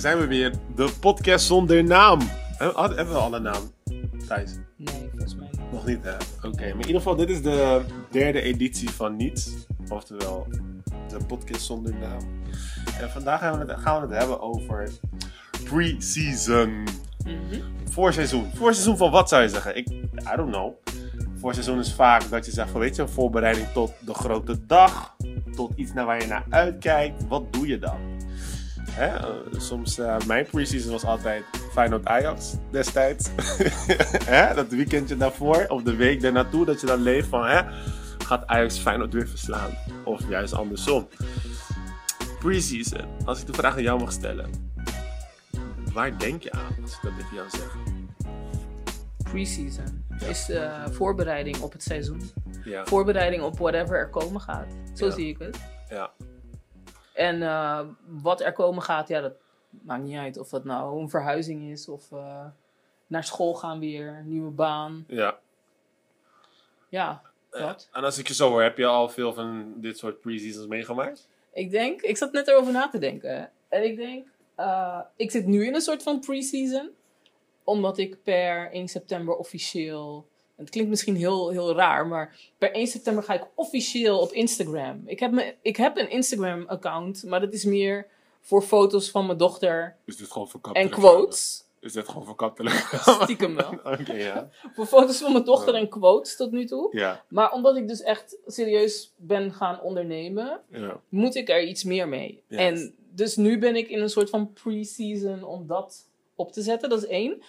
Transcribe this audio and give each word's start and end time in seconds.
zijn 0.00 0.18
we 0.18 0.26
weer. 0.26 0.52
De 0.74 0.92
podcast 1.00 1.46
zonder 1.46 1.84
naam. 1.84 2.18
Hebben 2.56 2.96
hebben 2.96 3.14
we 3.14 3.20
al 3.20 3.34
een 3.34 3.42
naam? 3.42 3.62
Thijs? 4.26 4.58
Nee, 4.76 5.08
volgens 5.10 5.34
mij 5.34 5.48
niet. 5.50 5.72
Nog 5.72 5.86
niet, 5.86 6.04
hè? 6.04 6.14
Oké, 6.48 6.60
maar 6.60 6.68
in 6.68 6.86
ieder 6.86 6.96
geval, 6.96 7.16
dit 7.16 7.30
is 7.30 7.42
de 7.42 7.80
derde 8.10 8.40
editie 8.40 8.90
van 8.90 9.16
Niets. 9.16 9.50
Oftewel, 9.88 10.46
de 11.08 11.24
podcast 11.26 11.64
zonder 11.64 11.94
naam. 11.94 12.42
En 13.00 13.10
vandaag 13.10 13.40
gaan 13.40 13.58
we 13.58 13.72
het, 13.72 13.80
gaan 13.80 14.00
we 14.00 14.06
het 14.06 14.18
hebben 14.18 14.40
over 14.40 14.90
pre-season. 15.64 16.84
Mhm. 17.24 17.60
Voorseizoen. 17.84 18.50
Voorseizoen 18.54 18.96
van 18.96 19.10
wat 19.10 19.28
zou 19.28 19.42
je 19.42 19.48
zeggen? 19.48 19.76
Ik, 19.76 19.88
I 20.32 20.36
don't 20.36 20.50
know. 20.52 20.72
Voorseizoen 21.36 21.78
is 21.78 21.94
vaak 21.94 22.30
dat 22.30 22.46
je 22.46 22.52
zegt 22.52 22.70
van, 22.70 22.80
weet 22.80 22.96
je, 22.96 23.02
een 23.02 23.08
voorbereiding 23.08 23.66
tot 23.72 23.92
de 24.00 24.14
grote 24.14 24.66
dag. 24.66 25.16
Tot 25.54 25.72
iets 25.76 25.92
naar 25.92 26.06
waar 26.06 26.20
je 26.20 26.26
naar 26.26 26.44
uitkijkt. 26.48 27.28
Wat 27.28 27.52
doe 27.52 27.66
je 27.66 27.78
dan? 27.78 28.09
Hè? 28.90 29.18
soms, 29.60 29.98
eh, 29.98 30.16
mijn 30.26 30.46
pre-season 30.46 30.90
was 30.92 31.04
altijd 31.04 31.44
Feyenoord 31.72 32.06
Ajax 32.06 32.54
destijds. 32.70 33.30
hè? 34.34 34.54
Dat 34.54 34.68
weekendje 34.68 35.16
daarvoor, 35.16 35.64
of 35.68 35.82
de 35.82 35.96
week 35.96 36.20
daarnaartoe, 36.20 36.64
dat 36.64 36.80
je 36.80 36.86
dan 36.86 37.00
leeft 37.02 37.28
van, 37.28 37.46
hè? 37.46 37.60
gaat 38.24 38.46
Ajax 38.46 38.78
Feyenoord 38.78 39.12
weer 39.12 39.28
verslaan? 39.28 39.70
Of 40.04 40.28
juist 40.28 40.52
andersom. 40.52 41.08
Pre-season, 42.38 43.04
als 43.24 43.40
ik 43.40 43.46
de 43.46 43.52
vraag 43.52 43.74
aan 43.74 43.82
jou 43.82 44.00
mag 44.00 44.12
stellen. 44.12 44.50
Waar 45.92 46.18
denk 46.18 46.42
je 46.42 46.52
aan 46.52 46.76
als 46.82 46.92
ik 46.92 46.98
dat 47.02 47.12
tegen 47.16 47.34
jou 47.34 47.48
zeg? 47.50 47.76
Pre-season 49.22 50.04
is 50.28 50.44
de 50.46 50.70
voorbereiding 50.90 51.60
op 51.60 51.72
het 51.72 51.82
seizoen. 51.82 52.30
Ja. 52.64 52.84
Voorbereiding 52.84 53.42
op 53.42 53.58
whatever 53.58 53.96
er 53.96 54.08
komen 54.10 54.40
gaat. 54.40 54.66
Zo 54.94 55.06
Ja. 55.06 55.12
zie 55.12 55.28
ik 55.28 55.38
het. 55.38 55.58
Ja. 55.88 56.10
En 57.20 57.42
eh, 57.42 57.80
wat 58.06 58.40
er 58.40 58.52
komen 58.52 58.82
gaat, 58.82 59.08
ja, 59.08 59.20
dat 59.20 59.32
maakt 59.70 60.02
niet 60.02 60.16
uit. 60.16 60.38
Of 60.38 60.48
dat 60.48 60.64
nou 60.64 61.00
een 61.00 61.10
verhuizing 61.10 61.70
is 61.70 61.88
of 61.88 62.12
eh, 62.12 62.46
naar 63.06 63.24
school 63.24 63.54
gaan 63.54 63.78
weer, 63.78 64.22
nieuwe 64.24 64.50
baan. 64.50 65.04
ja. 65.08 65.38
Ja, 66.88 67.22
dat. 67.50 67.88
En 67.92 68.04
als 68.04 68.18
ik 68.18 68.28
je 68.28 68.34
zo 68.34 68.48
hoor, 68.48 68.62
heb 68.62 68.76
je 68.76 68.86
al 68.86 69.08
veel 69.08 69.32
van 69.32 69.74
dit 69.76 69.98
soort 69.98 70.20
pre-seasons 70.20 70.66
meegemaakt? 70.66 71.28
Ik 71.52 71.70
denk, 71.70 72.00
ik 72.00 72.16
zat 72.16 72.32
net 72.32 72.48
erover 72.48 72.72
na 72.72 72.88
te 72.88 72.98
denken. 72.98 73.50
En 73.68 73.84
ik 73.84 73.96
denk, 73.96 74.26
eh, 74.54 75.00
ik 75.16 75.30
zit 75.30 75.46
nu 75.46 75.66
in 75.66 75.74
een 75.74 75.80
soort 75.80 76.02
van 76.02 76.20
pre-season. 76.20 76.90
Omdat 77.64 77.98
ik 77.98 78.22
per 78.22 78.72
1 78.72 78.88
september 78.88 79.34
officieel. 79.36 80.26
Het 80.60 80.70
klinkt 80.70 80.90
misschien 80.90 81.16
heel, 81.16 81.50
heel 81.50 81.74
raar, 81.74 82.06
maar 82.06 82.36
per 82.58 82.72
1 82.72 82.86
september 82.86 83.22
ga 83.22 83.34
ik 83.34 83.46
officieel 83.54 84.18
op 84.18 84.32
Instagram. 84.32 85.02
Ik 85.06 85.20
heb, 85.20 85.32
me, 85.32 85.54
ik 85.62 85.76
heb 85.76 85.96
een 85.96 86.10
Instagram-account, 86.10 87.24
maar 87.24 87.40
dat 87.40 87.52
is 87.52 87.64
meer 87.64 88.06
voor 88.40 88.62
foto's 88.62 89.10
van 89.10 89.26
mijn 89.26 89.38
dochter 89.38 89.96
Is 90.04 90.16
dit 90.16 90.30
gewoon 90.30 90.48
voor 90.48 90.60
en 90.72 90.90
quotes. 90.90 91.64
Is 91.80 91.92
dit 91.92 92.08
gewoon 92.08 92.24
voor? 92.24 92.52
Stiekem 93.22 93.54
wel. 93.54 93.72
Oké, 94.00 94.12
ja. 94.12 94.50
Voor 94.74 94.86
foto's 94.86 95.18
van 95.18 95.32
mijn 95.32 95.44
dochter 95.44 95.74
en 95.74 95.88
quotes 95.88 96.36
tot 96.36 96.50
nu 96.50 96.66
toe. 96.66 96.96
Ja, 96.96 97.24
Maar 97.28 97.52
omdat 97.52 97.76
ik 97.76 97.88
dus 97.88 98.02
echt 98.02 98.36
serieus 98.46 99.12
ben 99.16 99.52
gaan 99.52 99.80
ondernemen, 99.80 100.60
ja. 100.70 101.00
moet 101.08 101.34
ik 101.34 101.48
er 101.48 101.62
iets 101.62 101.84
meer 101.84 102.08
mee. 102.08 102.42
En 102.48 102.94
dus 103.10 103.36
nu 103.36 103.58
ben 103.58 103.76
ik 103.76 103.88
in 103.88 104.00
een 104.00 104.10
soort 104.10 104.30
van 104.30 104.52
pre-season 104.52 105.42
om 105.44 105.66
dat 105.66 106.08
op 106.34 106.52
te 106.52 106.62
zetten. 106.62 106.88
Dat 106.88 107.02
is 107.02 107.08
één. 107.08 107.42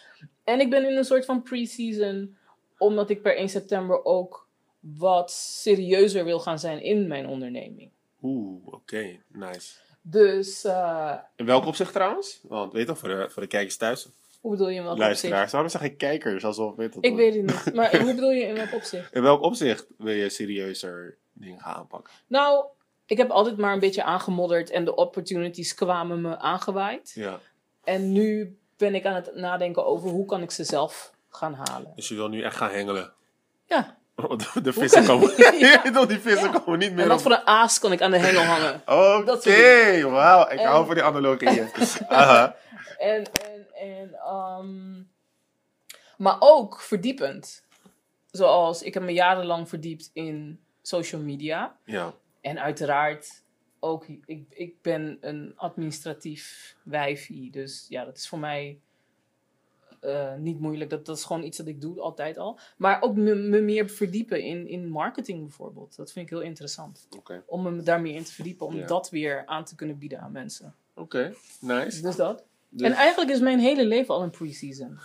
En 0.44 0.60
ik 0.60 0.70
ben 0.70 0.90
in 0.90 0.98
een 0.98 1.06
soort 1.06 1.26
van 1.26 1.42
pre-season 1.42 2.36
omdat 2.82 3.10
ik 3.10 3.22
per 3.22 3.36
1 3.36 3.50
september 3.50 4.06
ook 4.06 4.48
wat 4.80 5.32
serieuzer 5.32 6.26
wil 6.26 6.40
gaan 6.40 6.60
zijn 6.60 6.84
in 6.84 7.08
mijn 7.08 7.28
onderneming. 7.28 7.90
Oeh, 8.22 8.68
oké. 8.74 9.20
Nice. 9.28 9.76
Dus, 10.02 10.64
eh, 10.64 11.14
In 11.36 11.46
welk 11.46 11.66
opzicht 11.66 11.94
trouwens? 11.94 12.40
Want 12.44 12.72
weet 12.72 12.82
je 12.82 12.88
toch, 12.88 12.98
voor 12.98 13.10
de, 13.10 13.30
voor 13.30 13.42
de 13.42 13.48
kijkers 13.48 13.78
thuis. 13.78 14.10
hoe 14.42 14.52
bedoel 14.52 14.70
je 14.70 14.76
in 14.76 14.84
welk 14.84 14.94
opzicht? 14.96 15.10
Luisteraars. 15.10 15.52
Waarom 15.52 15.70
zeg 15.70 15.82
ik 15.82 15.98
kijkers? 15.98 16.46
Alsof, 16.46 16.76
weet 16.76 16.94
dat 16.94 17.06
Ik 17.06 17.16
weet 17.16 17.36
het 17.36 17.66
niet. 17.66 17.76
Maar 17.76 18.02
hoe 18.02 18.14
bedoel 18.14 18.32
je 18.32 18.44
in 18.44 18.56
welk 18.56 18.74
opzicht? 18.82 19.14
In 19.14 19.22
welk 19.22 19.42
opzicht 19.42 19.88
wil 19.98 20.14
je 20.14 20.30
serieuzer 20.30 21.18
dingen 21.34 21.60
gaan 21.60 21.76
aanpakken? 21.76 22.14
Nou, 22.28 22.66
ik 23.06 23.18
heb 23.18 23.30
altijd 23.30 23.58
maar 23.58 23.74
een 23.74 23.80
beetje 23.80 24.04
aangemodderd 24.04 24.70
en 24.70 24.86
de 24.86 24.96
opportunities 24.96 25.74
kwamen 25.74 26.22
me 26.22 26.38
aangewaaid. 26.38 27.12
Ja. 27.16 27.40
En 27.84 28.12
nu 28.12 28.58
ben 28.78 28.96
ik 28.96 29.06
aan 29.06 29.16
het 29.16 29.36
nadenken 29.36 29.86
over 29.86 30.10
hoe 30.10 30.26
kan 30.26 30.42
ik 30.42 30.52
ze 30.52 30.64
zelf 30.64 31.14
gaan 31.32 31.54
halen. 31.54 31.92
Dus 31.96 32.08
je 32.08 32.16
wil 32.16 32.28
nu 32.28 32.42
echt 32.42 32.56
gaan 32.56 32.70
hengelen. 32.72 33.14
Ja. 33.66 33.98
De, 34.54 34.62
de 34.62 34.74
vissen 34.74 35.06
komen... 35.06 35.34
Ja. 35.60 36.06
Die 36.06 36.20
vissen 36.20 36.52
Ja. 36.52 36.60
komen 36.60 36.80
niet 36.80 36.90
En 36.90 36.96
meer 36.96 37.08
wat 37.08 37.18
op... 37.18 37.22
voor 37.24 37.32
een 37.32 37.48
aas 37.48 37.80
kan 37.80 37.92
ik 37.92 38.02
aan 38.02 38.12
de 38.12 38.18
hengel 38.18 38.44
hangen? 38.44 38.82
Oké, 38.86 39.40
dingen. 39.42 40.12
wauw. 40.12 40.42
Ik 40.50 40.60
En- 40.60 40.68
hou 40.68 40.86
van 40.86 40.96
die 40.96 41.04
analogieën. 41.04 41.70
Aha. 42.08 42.56
En, 42.98 43.24
en, 43.32 43.68
en, 43.74 44.14
ehm, 44.14 45.02
maar 46.18 46.36
ook 46.40 46.82
verdiepend. 46.82 47.64
Zoals 48.32 48.82
ik 48.84 48.94
heb 48.94 49.04
me 49.04 49.14
jarenlang 49.14 49.70
verdiept 49.70 50.10
in 50.14 50.60
social 50.82 51.22
media. 51.22 51.76
Ja. 51.86 52.14
En 52.42 52.60
uiteraard 52.62 53.44
ook, 53.80 54.06
ik, 54.26 54.44
ik 54.50 54.82
ben 54.82 55.18
een 55.22 55.54
administratief 55.56 56.76
wijfie. 56.84 57.52
Dus 57.52 57.86
ja, 57.90 58.06
dat 58.06 58.18
is 58.18 58.28
voor 58.28 58.40
mij 58.40 58.80
eh, 60.02 60.36
niet 60.36 60.60
moeilijk. 60.60 60.90
Dat, 60.90 61.06
dat 61.06 61.18
is 61.18 61.24
gewoon 61.24 61.44
iets 61.44 61.58
dat 61.58 61.68
ik 61.68 61.82
doe, 61.82 62.00
altijd 62.00 62.38
al. 62.38 62.60
Maar 62.78 63.02
ook 63.02 63.16
me, 63.16 63.36
me 63.36 63.62
meer 63.62 63.90
verdiepen 63.90 64.42
in, 64.44 64.68
in 64.68 64.88
marketing 64.90 65.42
bijvoorbeeld. 65.42 65.96
Dat 65.96 66.12
vind 66.12 66.26
ik 66.26 66.32
heel 66.32 66.42
interessant. 66.42 67.08
Om 67.46 67.76
me 67.76 67.82
daar 67.84 68.02
meer 68.02 68.16
in 68.16 68.24
te 68.24 68.32
verdiepen. 68.32 68.66
Om 68.66 68.76
Ja. 68.76 68.86
dat 68.88 69.10
weer 69.10 69.46
aan 69.46 69.64
te 69.66 69.76
kunnen 69.76 69.98
bieden 69.98 70.20
aan 70.20 70.32
mensen. 70.32 70.76
Oké, 70.96 71.34
nice. 71.60 72.02
Dus 72.02 72.16
dat. 72.16 72.46
Dus- 72.74 72.88
En 72.88 72.94
eigenlijk 72.94 73.32
is 73.32 73.40
mijn 73.40 73.60
hele 73.60 73.86
leven 73.86 74.14
al 74.16 74.22
een 74.24 74.30
pre-season. 74.30 75.00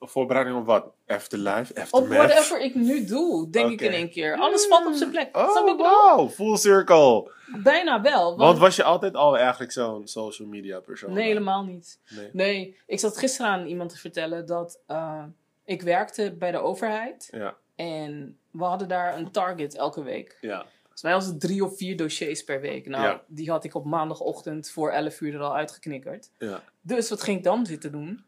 Voorbereiding 0.00 0.56
op 0.56 0.66
wat? 0.66 0.92
Afterlife? 1.06 1.72
Op 1.72 1.78
Aftermath? 1.78 2.08
whatever 2.16 2.60
ik 2.60 2.74
nu 2.74 3.04
doe, 3.04 3.50
denk 3.50 3.70
ik 3.70 3.80
in 3.80 3.92
één 3.92 4.10
keer. 4.10 4.36
Alles 4.36 4.66
valt 4.66 4.86
op 4.86 4.94
zijn 4.94 5.10
plek. 5.10 5.36
Oh, 5.36 5.76
wow. 5.76 6.30
Full 6.30 6.56
circle. 6.56 7.30
Bijna 7.62 8.00
wel. 8.02 8.24
Want, 8.24 8.36
Want 8.40 8.58
was 8.58 8.76
je 8.76 8.82
altijd 8.82 9.14
al 9.14 9.38
eigenlijk 9.38 9.72
zo'n 9.72 10.06
social 10.08 10.48
media 10.48 10.80
persoon? 10.80 11.12
nee, 11.12 11.26
helemaal 11.26 11.64
niet. 11.64 12.00
Nee. 12.16 12.28
Nee, 12.32 12.76
ik 12.86 12.98
zat 13.00 13.18
gisteren 13.18 13.50
aan 13.50 13.66
iemand 13.66 13.90
te 13.90 13.98
vertellen 13.98 14.46
dat 14.46 14.80
eh, 14.86 15.24
ik 15.64 15.82
werkte 15.82 16.34
bij 16.38 16.50
de 16.50 16.58
overheid. 16.58 17.28
Ja, 17.30 17.54
En 17.76 18.38
we 18.50 18.64
hadden 18.64 18.88
daar 18.88 19.16
een 19.18 19.30
target 19.30 19.74
elke 19.76 20.02
week. 20.02 20.38
ja. 20.40 20.66
Volgens 21.02 21.22
mij 21.26 21.32
was 21.32 21.42
het 21.42 21.50
drie 21.50 21.64
of 21.64 21.76
vier 21.76 21.96
dossiers 21.96 22.44
per 22.44 22.60
week. 22.60 22.86
Nou, 22.88 23.02
Ja. 23.04 23.22
die 23.26 23.50
had 23.50 23.64
ik 23.64 23.74
op 23.74 23.84
maandagochtend 23.84 24.70
voor 24.70 24.90
11 24.90 25.20
uur 25.20 25.34
er 25.34 25.40
al 25.40 25.56
uitgeknikkerd. 25.56 26.30
ja. 26.38 26.62
Dus 26.80 27.08
wat 27.10 27.22
ging 27.22 27.38
ik 27.38 27.44
dan 27.44 27.66
zitten 27.66 27.92
doen? 27.92 28.24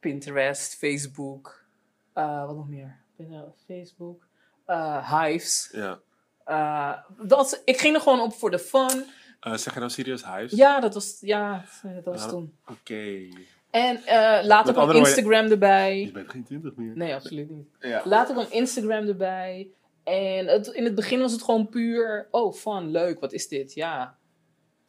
Pinterest, 0.00 0.74
Facebook, 0.74 1.64
eh, 2.12 2.46
wat 2.46 2.56
nog 2.56 2.68
meer? 2.68 2.96
Pinterest, 3.16 3.64
Facebook, 3.66 4.26
eh, 4.66 5.20
Hives. 5.22 5.68
ja. 5.72 6.00
Eh, 6.44 6.92
dat, 7.26 7.62
ik 7.64 7.78
ging 7.78 7.94
er 7.94 8.00
gewoon 8.00 8.20
op 8.20 8.32
voor 8.34 8.50
de 8.50 8.58
fun. 8.58 9.04
Eh, 9.40 9.54
zeg 9.54 9.72
je 9.72 9.78
nou 9.78 9.90
serieus 9.90 10.22
huis? 10.22 10.52
Ja, 10.52 10.80
dat 10.80 10.94
was, 10.94 11.16
ja, 11.20 11.64
dat 11.82 12.04
was 12.04 12.22
Ja. 12.22 12.28
toen. 12.28 12.56
Oké. 12.70 13.28
En 13.70 13.96
eh 14.04 14.44
later 14.44 14.72
kwam 14.72 14.90
Instagram 14.90 15.46
erbij. 15.50 16.00
Je 16.00 16.12
bent 16.12 16.30
geen 16.30 16.44
twintig 16.44 16.74
meer. 16.76 16.96
Nee, 16.96 17.14
absoluut 17.14 17.50
niet. 17.50 17.66
Ja. 17.80 18.02
Later 18.04 18.34
kwam 18.34 18.46
Instagram 18.50 19.06
erbij. 19.08 19.70
En 20.04 20.46
het, 20.46 20.66
in 20.66 20.84
het 20.84 20.94
begin 20.94 21.20
was 21.20 21.32
het 21.32 21.42
gewoon 21.42 21.68
puur, 21.68 22.28
oh 22.30 22.52
fun, 22.54 22.90
leuk, 22.90 23.20
wat 23.20 23.32
is 23.32 23.48
dit? 23.48 23.74
Ja, 23.74 24.18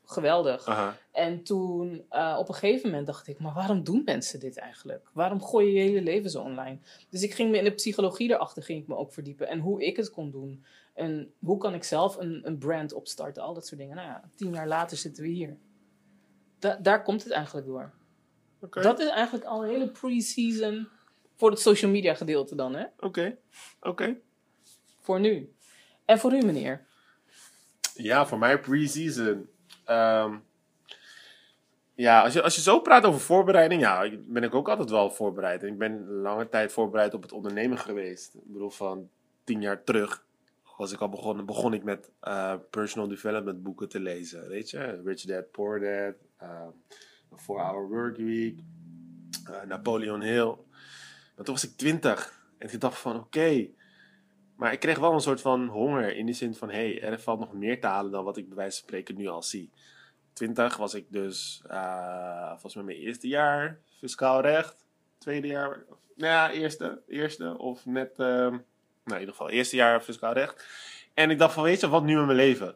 geweldig. 0.05 0.67
En 1.11 1.43
toen 1.43 2.05
eh, 2.09 2.35
op 2.39 2.47
een 2.47 2.53
gegeven 2.55 2.89
moment 2.89 3.07
dacht 3.07 3.27
ik, 3.27 3.39
maar 3.39 3.53
waarom 3.53 3.83
doen 3.83 4.01
mensen 4.05 4.39
dit 4.39 4.57
eigenlijk? 4.57 5.09
Waarom 5.13 5.41
gooi 5.43 5.65
je 5.67 5.73
je 5.73 5.79
hele 5.79 6.01
leven 6.01 6.29
zo 6.29 6.41
online? 6.41 6.77
Dus 7.09 7.23
ik 7.23 7.33
ging 7.33 7.51
me 7.51 7.57
in 7.57 7.63
de 7.63 7.71
psychologie 7.73 8.29
erachter 8.29 8.63
ging 8.63 8.81
ik 8.81 8.87
me 8.87 8.95
ook 8.95 9.13
verdiepen. 9.13 9.47
En 9.47 9.59
hoe 9.59 9.83
ik 9.85 9.95
het 9.97 10.09
kon 10.09 10.31
doen. 10.31 10.65
En 10.93 11.33
hoe 11.39 11.57
kan 11.57 11.73
ik 11.73 11.83
zelf 11.83 12.17
een, 12.17 12.41
een 12.47 12.57
brand 12.57 12.93
opstarten, 12.93 13.43
al 13.43 13.53
dat 13.53 13.67
soort 13.67 13.79
dingen. 13.79 13.95
Nou 13.95 14.07
ja, 14.07 14.29
tien 14.35 14.53
jaar 14.53 14.67
later 14.67 14.97
zitten 14.97 15.23
we 15.23 15.29
hier. 15.29 15.57
Da- 16.59 16.79
daar 16.81 17.03
komt 17.03 17.23
het 17.23 17.31
eigenlijk 17.31 17.67
door. 17.67 17.93
Dat 18.81 18.99
is 18.99 19.07
eigenlijk 19.09 19.45
al 19.45 19.63
een 19.63 19.69
hele 19.69 19.89
pre-season 19.89 20.87
voor 21.35 21.49
het 21.49 21.59
social 21.59 21.91
media 21.91 22.13
gedeelte 22.13 22.55
dan, 22.55 22.75
hè? 22.75 22.85
Oké. 22.99 23.37
Oké. 23.81 24.15
Voor 25.05 25.19
nu. 25.19 25.53
En 26.05 26.19
voor 26.19 26.33
u, 26.33 26.41
meneer. 26.45 26.85
Ja, 27.93 28.25
voor 28.25 28.37
mij 28.37 28.59
pre-season. 28.59 29.49
Ehm, 29.83 30.37
ja, 31.95 32.21
als 32.21 32.33
je, 32.33 32.41
als 32.41 32.55
je 32.55 32.61
zo 32.61 32.79
praat 32.79 33.05
over 33.05 33.19
voorbereiding, 33.19 33.81
ja, 33.81 34.09
ben 34.19 34.43
ik 34.43 34.55
ook 34.55 34.69
altijd 34.69 34.89
wel 34.89 35.11
voorbereid. 35.11 35.63
En 35.63 35.67
ik 35.67 35.77
ben 35.77 36.07
lange 36.07 36.49
tijd 36.49 36.71
voorbereid 36.71 37.13
op 37.13 37.21
het 37.21 37.31
ondernemen 37.31 37.77
geweest. 37.77 38.35
Ik 38.35 38.53
bedoel, 38.53 38.69
van 38.69 39.09
tien 39.43 39.61
jaar 39.61 39.83
terug 39.83 40.25
was 40.77 40.91
ik 40.91 40.99
al 40.99 41.09
begonnen, 41.09 41.45
begon 41.45 41.73
ik 41.73 41.83
met 41.83 42.11
eh, 42.19 42.53
personal 42.69 43.07
development 43.07 43.63
boeken 43.63 43.89
te 43.89 43.99
lezen. 43.99 44.47
Weet 44.47 44.69
je, 44.69 45.01
Rich 45.03 45.21
Dad, 45.21 45.51
Poor 45.51 45.79
Dad, 45.79 46.15
ehm, 46.37 46.69
The 47.29 47.37
4-Hour 47.37 47.87
Work 47.87 48.17
Week, 48.17 48.59
eh, 49.45 49.61
Napoleon 49.67 50.21
Hill. 50.21 50.55
Maar 51.35 51.45
toen 51.45 51.53
was 51.53 51.63
ik 51.63 51.77
twintig 51.77 52.43
en 52.57 52.73
ik 52.73 52.79
dacht 52.79 52.99
van, 52.99 53.15
oké, 53.15 53.67
maar 54.55 54.71
ik 54.71 54.79
kreeg 54.79 54.99
wel 54.99 55.13
een 55.13 55.19
soort 55.19 55.41
van 55.41 55.67
honger 55.67 56.15
in 56.15 56.25
die 56.25 56.35
zin 56.35 56.55
van, 56.55 56.69
hé, 56.69 56.93
hey, 56.93 57.01
er 57.01 57.19
valt 57.19 57.39
nog 57.39 57.53
meer 57.53 57.81
te 57.81 57.87
halen 57.87 58.11
dan 58.11 58.23
wat 58.23 58.37
ik 58.37 58.47
bij 58.47 58.57
wijze 58.57 58.77
van 58.77 58.87
spreken 58.87 59.15
nu 59.15 59.27
al 59.27 59.43
zie. 59.43 59.71
20 60.33 60.77
was 60.77 60.93
ik 60.93 61.05
dus, 61.09 61.61
eh, 61.67 62.49
volgens 62.49 62.75
mij 62.75 62.83
mijn 62.83 62.97
eerste 62.97 63.27
jaar 63.27 63.79
fiscaal 63.97 64.41
recht. 64.41 64.85
Tweede 65.17 65.47
jaar, 65.47 65.83
nou 66.15 66.31
ja, 66.31 66.51
eerste, 66.51 67.01
eerste 67.07 67.57
of 67.57 67.85
net, 67.85 68.19
ehm, 68.19 68.49
nou 68.49 68.61
in 69.05 69.19
ieder 69.19 69.29
geval 69.29 69.49
eerste 69.49 69.75
jaar 69.75 70.01
fiscaal 70.01 70.33
recht. 70.33 70.65
En 71.13 71.29
ik 71.29 71.37
dacht 71.37 71.53
van, 71.53 71.63
weet 71.63 71.79
je, 71.79 71.87
wat 71.87 72.03
nu 72.03 72.19
in 72.19 72.25
mijn 72.25 72.37
leven? 72.37 72.75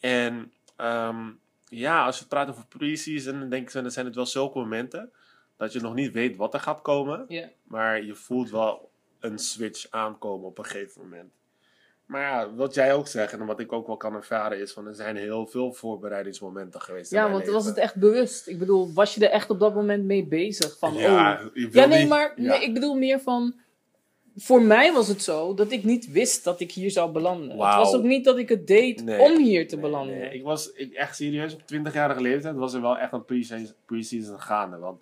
En 0.00 0.52
ehm, 0.76 1.30
ja, 1.68 2.04
als 2.04 2.20
we 2.20 2.26
praten 2.26 2.52
over 2.52 2.66
pre-season, 2.66 3.40
dan 3.40 3.48
denk 3.48 3.66
ik, 3.66 3.72
dan 3.72 3.90
zijn 3.90 4.06
het 4.06 4.14
wel 4.14 4.26
zulke 4.26 4.58
momenten 4.58 5.12
dat 5.56 5.72
je 5.72 5.80
nog 5.80 5.94
niet 5.94 6.12
weet 6.12 6.36
wat 6.36 6.54
er 6.54 6.60
gaat 6.60 6.82
komen. 6.82 7.26
Maar 7.62 8.02
je 8.04 8.14
voelt 8.14 8.50
wel 8.50 8.91
een 9.22 9.38
switch 9.38 9.86
aankomen 9.90 10.46
op 10.46 10.58
een 10.58 10.64
gegeven 10.64 11.02
moment. 11.02 11.30
Maar 12.06 12.20
ja, 12.20 12.54
wat 12.54 12.74
jij 12.74 12.94
ook 12.94 13.08
zegt 13.08 13.32
en 13.32 13.46
wat 13.46 13.60
ik 13.60 13.72
ook 13.72 13.86
wel 13.86 13.96
kan 13.96 14.14
ervaren 14.14 14.60
is 14.60 14.72
van 14.72 14.86
er 14.86 14.94
zijn 14.94 15.16
heel 15.16 15.46
veel 15.46 15.72
voorbereidingsmomenten 15.72 16.80
geweest. 16.80 17.10
Ja, 17.10 17.22
want 17.24 17.38
leven. 17.38 17.52
was 17.52 17.64
het 17.64 17.76
echt 17.76 17.96
bewust? 17.96 18.46
Ik 18.48 18.58
bedoel, 18.58 18.92
was 18.92 19.14
je 19.14 19.26
er 19.26 19.32
echt 19.32 19.50
op 19.50 19.60
dat 19.60 19.74
moment 19.74 20.04
mee 20.04 20.26
bezig? 20.26 20.78
Van, 20.78 20.94
ja, 20.94 21.42
oh. 21.44 21.50
ja, 21.72 21.86
nee, 21.86 21.98
niet- 21.98 22.08
maar 22.08 22.32
ja. 22.36 22.48
nee, 22.48 22.62
ik 22.62 22.74
bedoel 22.74 22.94
meer 22.94 23.20
van... 23.20 23.54
Voor 24.36 24.62
mij 24.62 24.92
was 24.92 25.08
het 25.08 25.22
zo 25.22 25.54
dat 25.54 25.70
ik 25.72 25.84
niet 25.84 26.10
wist 26.10 26.44
dat 26.44 26.60
ik 26.60 26.72
hier 26.72 26.90
zou 26.90 27.12
belanden. 27.12 27.48
Het 27.50 27.58
was 27.58 27.94
ook 27.94 28.02
niet 28.02 28.24
dat 28.24 28.38
ik 28.38 28.48
het 28.48 28.66
deed 28.66 29.04
Nee, 29.04 29.20
om 29.20 29.36
hier 29.42 29.68
te 29.68 29.76
belanden. 29.78 30.18
nee, 30.18 30.30
Ik 30.34 30.42
was 30.42 30.72
ik, 30.72 30.92
echt 30.92 31.16
serieus 31.16 31.54
op 31.54 31.60
20-jarige 31.60 32.20
leeftijd 32.20 32.54
was 32.56 32.74
er 32.74 32.80
wel 32.80 32.98
echt 32.98 33.12
een 33.12 33.24
pre-season, 33.24 33.74
pre-season 33.86 34.40
gaande. 34.40 34.78
Want 34.78 35.00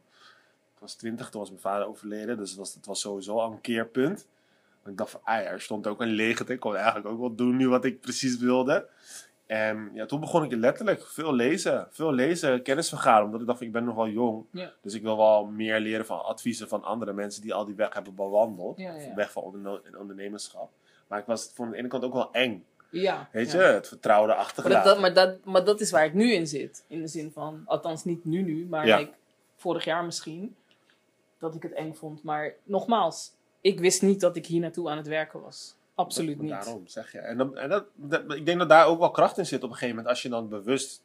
ik 0.81 0.87
was 0.87 0.95
20, 0.95 1.31
toen 1.31 1.41
was 1.41 1.51
mijn 1.51 1.63
vader 1.63 1.87
overleden. 1.87 2.37
Dus 2.37 2.49
het 2.51 2.59
was, 2.59 2.75
het 2.75 2.87
was 2.87 3.01
sowieso 3.01 3.39
al 3.39 3.53
een 3.53 3.61
keerpunt. 3.61 4.27
Want 4.83 4.89
ik 4.89 4.97
dacht 4.97 5.11
van, 5.11 5.21
ah 5.25 5.43
ja, 5.43 5.49
er 5.49 5.61
stond 5.61 5.87
ook 5.87 6.01
een 6.01 6.09
leegte. 6.09 6.53
Ik 6.53 6.61
kon 6.61 6.77
eigenlijk 6.77 7.07
ook 7.07 7.19
wel 7.19 7.35
doen 7.35 7.57
nu 7.57 7.69
wat 7.69 7.85
ik 7.85 8.01
precies 8.01 8.39
wilde. 8.39 8.89
En 9.47 9.91
ja, 9.95 10.07
toen 10.07 10.21
begon 10.21 10.45
ik 10.45 10.53
letterlijk 10.53 11.07
veel 11.07 11.35
lezen. 11.35 11.89
Veel 11.91 12.13
lezen, 12.13 12.63
kennis 12.63 12.89
vergaren. 12.89 13.25
Omdat 13.25 13.41
ik 13.41 13.47
dacht 13.47 13.61
ik 13.61 13.73
ben 13.73 13.85
nog 13.85 13.95
wel 13.95 14.09
jong. 14.09 14.45
Ja. 14.51 14.73
Dus 14.83 14.95
ik 14.95 15.03
wil 15.03 15.17
wel 15.17 15.45
meer 15.45 15.81
leren 15.81 16.07
van 16.07 16.25
adviezen 16.25 16.69
van 16.69 16.85
andere 16.85 17.13
mensen 17.13 17.43
die 17.43 17.55
al 17.55 17.65
die 17.65 17.75
weg 17.75 17.95
hebben 17.95 18.15
bewandeld. 18.15 18.79
Ja, 18.79 18.95
ja. 18.95 19.15
Weg 19.15 19.33
van 19.33 19.43
ondernemerschap. 19.99 20.71
Maar 21.07 21.19
ik 21.19 21.27
was 21.27 21.51
van 21.55 21.71
de 21.71 21.77
ene 21.77 21.89
kant 21.89 22.05
ook 22.05 22.13
wel 22.13 22.33
eng. 22.33 22.65
Ja, 22.91 23.29
Weet 23.33 23.51
je, 23.51 23.59
het 23.59 23.89
vertrouwde 23.89 24.27
Maar 24.27 24.37
dat, 24.37 24.45
achtergelaten. 24.47 24.91
dat, 24.91 25.01
maar, 25.01 25.15
dat, 25.15 25.45
maar 25.45 25.65
dat 25.65 25.81
is 25.81 25.91
waar 25.91 26.05
ik 26.05 26.15
nu 26.15 26.33
in 26.33 26.47
zit. 26.47 26.85
In 26.89 27.01
de 27.01 27.09
zin 27.09 27.31
van, 27.33 27.63
althans 27.67 28.05
niet 28.05 28.25
nu 28.25 28.43
nu, 28.43 28.67
maar 28.67 28.85
like, 28.85 29.13
vorig 29.57 29.85
jaar 29.85 30.05
misschien. 30.05 30.57
Dat 31.41 31.55
ik 31.55 31.63
het 31.63 31.73
eng 31.73 31.93
vond. 31.95 32.23
Maar 32.23 32.55
nogmaals, 32.63 33.33
ik 33.61 33.81
wist 33.81 34.03
niet 34.03 34.21
dat 34.21 34.37
ik 34.37 34.47
hier 34.47 34.61
naartoe 34.61 34.91
aan 34.91 34.97
het 34.97 35.07
werken 35.07 35.41
was. 35.43 35.77
Absoluut 35.95 36.35
Dat- 36.37 36.43
niet. 36.45 36.51
Daarom 36.53 36.87
zeg 36.87 37.13
je. 37.13 37.19
En, 37.19 37.37
dan, 37.39 37.57
en 37.57 37.69
dat, 37.69 37.85
dat- 37.95 38.35
ik 38.35 38.47
denk 38.47 38.59
dat 38.59 38.69
daar 38.69 38.87
ook 38.87 38.99
wel 38.99 39.11
kracht 39.11 39.39
in 39.39 39.47
zit 39.47 39.63
op 39.63 39.69
een 39.69 39.75
gegeven 39.75 39.95
moment. 39.97 40.09
Als 40.15 40.23
je 40.23 40.29
dan 40.29 40.49
bewust 40.49 41.03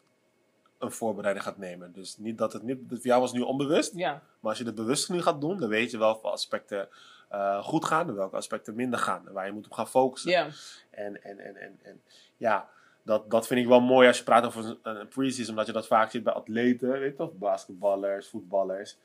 een 0.78 0.92
voorbereiding 0.92 1.46
gaat 1.46 1.58
nemen. 1.58 1.94
Dus 1.94 2.18
niet 2.18 2.38
dat 2.38 2.54
het 2.54 2.64
niet. 2.64 2.78
Voor 2.90 2.98
jou 3.02 3.22
was 3.22 3.34
nu 3.34 3.40
onbewust. 3.42 3.96
Ja, 3.96 4.12
Maar 4.40 4.50
als 4.50 4.58
je 4.60 4.66
het 4.66 4.76
bewust 4.76 5.10
nu 5.10 5.22
gaat 5.22 5.42
doen. 5.42 5.58
Dan 5.58 5.70
weet 5.70 5.92
je 5.92 5.98
wel 5.98 6.12
welke 6.12 6.28
aspecten 6.28 6.88
eh, 7.30 7.64
goed 7.64 7.86
gaan. 7.86 8.08
En 8.10 8.16
welke 8.16 8.36
aspecten 8.36 8.76
minder 8.76 9.00
gaan. 9.00 9.28
En 9.28 9.34
waar 9.34 9.46
je 9.46 9.52
moet 9.52 9.66
op 9.66 9.72
gaan 9.72 9.88
focussen. 9.88 10.32
ja, 10.32 10.48
En, 10.90 11.24
en, 11.24 11.40
en, 11.40 11.56
en, 11.56 11.80
en 11.84 12.02
ja. 12.38 12.70
Dat, 13.04 13.32
dat 13.32 13.48
vind 13.48 13.60
ik 13.60 13.68
wel 13.68 13.82
mooi 13.82 14.08
als 14.08 14.18
je 14.18 14.24
praat 14.24 14.46
over 14.46 14.66
een, 14.66 14.78
een 14.84 15.08
pre-season. 15.08 15.50
Omdat 15.50 15.66
je 15.66 15.72
dat 15.72 15.88
vaak 15.88 16.12
ziet 16.12 16.24
bij 16.24 16.34
atleten. 16.34 16.90
Weet 16.90 17.12
je 17.12 17.16
toch? 17.18 17.32
Basketballers, 17.34 18.28
voetballers. 18.28 18.98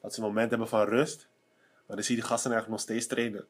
Dat 0.00 0.14
ze 0.14 0.20
een 0.20 0.26
moment 0.26 0.50
hebben 0.50 0.68
van 0.68 0.84
rust. 0.84 1.28
Maar 1.86 1.96
dan 1.96 2.04
zie 2.04 2.14
je 2.14 2.20
die 2.20 2.30
gasten 2.30 2.50
eigenlijk 2.52 2.80
nog 2.80 2.90
steeds 2.90 3.06
trainen. 3.06 3.46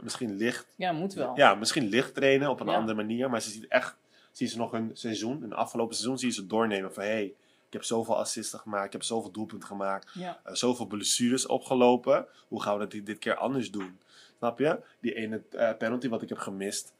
Misschien 0.00 0.36
licht. 0.36 0.66
ja, 0.76 0.92
moet 0.92 1.14
wel. 1.14 1.32
Ja, 1.36 1.54
misschien 1.54 1.88
licht 1.88 2.14
trainen 2.14 2.50
op 2.50 2.60
een 2.60 2.66
Ja. 2.66 2.74
andere 2.74 2.94
manier. 2.96 3.30
Maar 3.30 3.40
ze 3.42 3.50
ziet 3.50 3.66
echt, 3.68 3.96
zie 4.32 4.46
ze 4.48 4.56
nog 4.56 4.72
een 4.72 4.90
seizoen, 4.92 5.42
een 5.42 5.52
afgelopen 5.52 5.94
seizoen, 5.94 6.18
zie 6.18 6.28
je 6.28 6.34
ze 6.34 6.46
doornemen 6.46 6.92
van 6.94 7.02
hé, 7.02 7.08
hey, 7.08 7.24
ik 7.66 7.72
heb 7.72 7.84
zoveel 7.84 8.18
assisten 8.18 8.58
gemaakt, 8.58 8.86
ik 8.86 8.92
heb 8.92 9.02
zoveel 9.02 9.30
doelpunten 9.30 9.68
gemaakt, 9.68 10.10
Ja. 10.14 10.40
eh, 10.44 10.54
zoveel 10.54 10.86
blessures 10.86 11.46
opgelopen. 11.46 12.26
Hoe 12.48 12.62
gaan 12.62 12.74
we 12.74 12.80
dat 12.80 12.90
dit, 12.90 13.06
dit 13.06 13.18
keer 13.18 13.34
anders 13.36 13.70
doen? 13.70 13.98
Snap 14.38 14.58
je? 14.58 14.78
Die 15.00 15.14
ene 15.14 15.42
eh, 15.50 15.70
penalty 15.78 16.08
wat 16.08 16.22
ik 16.22 16.28
heb 16.28 16.38
gemist, 16.38 16.92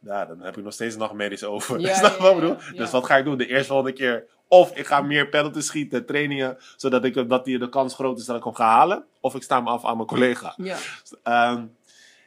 ja, 0.00 0.26
dan 0.26 0.40
heb 0.40 0.56
ik 0.56 0.64
nog 0.64 0.72
steeds 0.72 0.96
nachtmerries 0.96 1.44
over. 1.44 1.80
Ja, 1.80 1.94
Snap 1.98 2.10
je 2.10 2.16
ja, 2.16 2.22
wat 2.22 2.32
ik 2.34 2.40
bedoel? 2.40 2.76
Dus 2.76 2.90
wat 2.90 3.06
ga 3.06 3.16
ik 3.16 3.24
doen? 3.24 3.38
De 3.38 3.46
eerste 3.46 3.66
volgende 3.72 3.92
keer. 3.92 4.26
Of 4.48 4.76
ik 4.76 4.86
ga 4.86 5.00
meer 5.00 5.28
penalties 5.28 5.66
schieten, 5.66 6.06
trainingen, 6.06 6.56
zodat 6.76 7.04
ik, 7.04 7.28
dat 7.28 7.44
die, 7.44 7.58
de 7.58 7.68
kans 7.68 7.94
groot 7.94 8.18
is 8.18 8.24
dat 8.24 8.36
ik 8.36 8.44
hem 8.44 8.54
ga 8.54 8.66
halen. 8.66 9.04
Of 9.20 9.34
ik 9.34 9.42
sta 9.42 9.60
me 9.60 9.70
af 9.70 9.84
aan 9.84 9.96
mijn 9.96 10.08
collega. 10.08 10.54
Ja. 10.56 10.76
Ehm, 11.22 11.66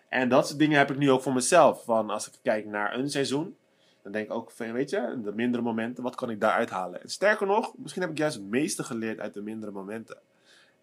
en 0.10 0.30
dat 0.30 0.48
soort 0.48 0.60
dingen 0.60 0.78
heb 0.78 0.92
ik 0.92 0.98
nu 0.98 1.12
ook 1.12 1.22
voor 1.22 1.34
mezelf. 1.34 1.84
Van 1.84 2.10
als 2.10 2.28
ik 2.28 2.34
kijk 2.42 2.66
naar 2.66 2.94
een 2.94 3.10
seizoen, 3.10 3.56
dan 4.04 4.12
denk 4.12 4.26
ik 4.26 4.34
ook 4.34 4.52
van, 4.52 4.72
weet 4.72 4.90
je, 4.90 5.20
de 5.24 5.32
mindere 5.34 5.64
momenten, 5.64 6.04
wat 6.04 6.16
kan 6.16 6.30
ik 6.30 6.40
daaruit 6.40 6.70
halen? 6.70 7.02
En 7.02 7.10
sterker 7.10 7.48
nog, 7.48 7.74
misschien 7.78 8.02
heb 8.02 8.12
ik 8.12 8.18
juist 8.18 8.36
het 8.36 8.46
meeste 8.46 8.84
geleerd 8.84 9.20
uit 9.20 9.34
de 9.34 9.42
mindere 9.42 9.72
momenten. 9.72 10.18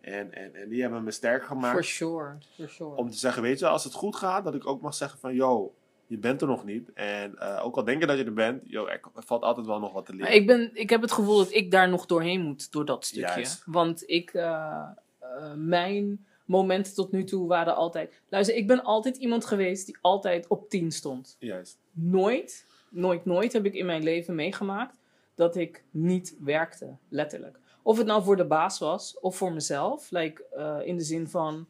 En, 0.01 0.33
en, 0.33 0.55
en 0.55 0.69
die 0.69 0.81
hebben 0.81 1.05
me 1.05 1.11
sterker 1.11 1.47
gemaakt. 1.47 1.75
For 1.75 1.85
sure, 1.85 2.37
for 2.55 2.69
sure. 2.69 2.97
Om 2.97 3.11
te 3.11 3.17
zeggen, 3.17 3.43
weet 3.43 3.59
je, 3.59 3.69
als 3.69 3.85
het 3.85 3.93
goed 3.93 4.17
gaat, 4.17 4.45
dat 4.45 4.55
ik 4.55 4.67
ook 4.67 4.81
mag 4.81 4.95
zeggen 4.95 5.19
van, 5.19 5.35
yo, 5.35 5.75
je 6.09 6.19
bent 6.19 6.41
er 6.43 6.49
nog 6.49 6.65
niet. 6.65 6.93
En 6.93 7.39
eh, 7.39 7.65
ook 7.65 7.77
al 7.77 7.85
denk 7.85 8.01
je 8.01 8.07
dat 8.07 8.19
je 8.19 8.25
er 8.25 8.33
bent, 8.33 8.63
yo, 8.65 8.87
er, 8.87 9.01
valt 9.15 9.43
altijd 9.43 9.67
wel 9.67 9.79
nog 9.79 9.93
wat 9.93 10.07
te 10.07 10.15
leren. 10.15 10.35
Ik, 10.35 10.47
ben, 10.47 10.71
ik 10.75 10.91
heb 10.91 11.01
het 11.01 11.13
gevoel 11.13 11.37
dat 11.37 11.53
ik 11.53 11.71
daar 11.71 11.89
nog 11.89 12.07
doorheen 12.07 12.41
moet, 12.41 12.73
door 12.73 12.85
dat 12.85 13.05
stukje. 13.05 13.35
Juist. 13.35 13.63
Want 13.67 14.03
ik, 14.07 14.35
eh, 14.35 14.83
eh, 15.19 15.53
mijn 15.55 16.27
momenten 16.45 16.95
tot 16.95 17.13
nu 17.13 17.25
toe 17.25 17.49
waren 17.49 17.77
altijd... 17.77 18.21
Luister, 18.29 18.57
ik 18.57 18.67
ben 18.67 18.83
altijd 18.83 19.17
iemand 19.17 19.45
geweest 19.45 19.87
die 19.87 19.97
altijd 20.01 20.47
op 20.47 20.69
10 20.69 20.93
stond. 20.93 21.37
Juist. 21.39 21.79
Nooit, 21.93 22.67
nooit, 22.91 23.25
nooit 23.25 23.53
heb 23.53 23.65
ik 23.65 23.75
in 23.75 23.87
mijn 23.87 24.03
leven 24.03 24.35
meegemaakt 24.35 24.99
dat 25.35 25.57
ik 25.57 25.85
niet 25.91 26.37
werkte, 26.41 26.97
letterlijk. 27.09 27.59
Of 27.83 27.99
het 27.99 28.07
nou 28.07 28.23
voor 28.23 28.37
de 28.37 28.47
baas 28.47 28.79
was 28.79 29.19
of 29.21 29.37
voor 29.37 29.53
mezelf. 29.53 30.11
Like, 30.11 30.45
in 30.85 30.97
de 30.97 31.03
zin 31.03 31.29
van 31.29 31.67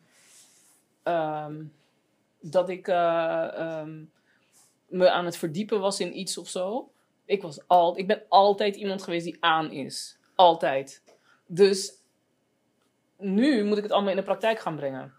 ehm, 1.03 1.55
dat 2.41 2.69
ik 2.69 2.89
eh, 2.89 3.59
ehm, 3.59 4.05
me 4.89 5.11
aan 5.11 5.25
het 5.25 5.37
verdiepen 5.37 5.81
was 5.81 6.01
in 6.01 6.19
iets 6.19 6.39
of 6.39 6.49
zo. 6.49 6.91
Ik, 7.25 7.43
was 7.43 7.61
al, 7.67 7.99
ik 7.99 8.07
ben 8.07 8.23
altijd 8.29 8.77
iemand 8.77 9.03
geweest 9.03 9.25
die 9.25 9.37
aan 9.41 9.71
is. 9.71 10.19
Altijd. 10.35 11.03
Dus 11.47 11.93
nu 13.17 13.65
moet 13.65 13.77
ik 13.77 13.83
het 13.83 13.93
allemaal 13.93 14.11
in 14.11 14.17
de 14.17 14.23
praktijk 14.23 14.59
gaan 14.59 14.77
brengen. 14.77 15.13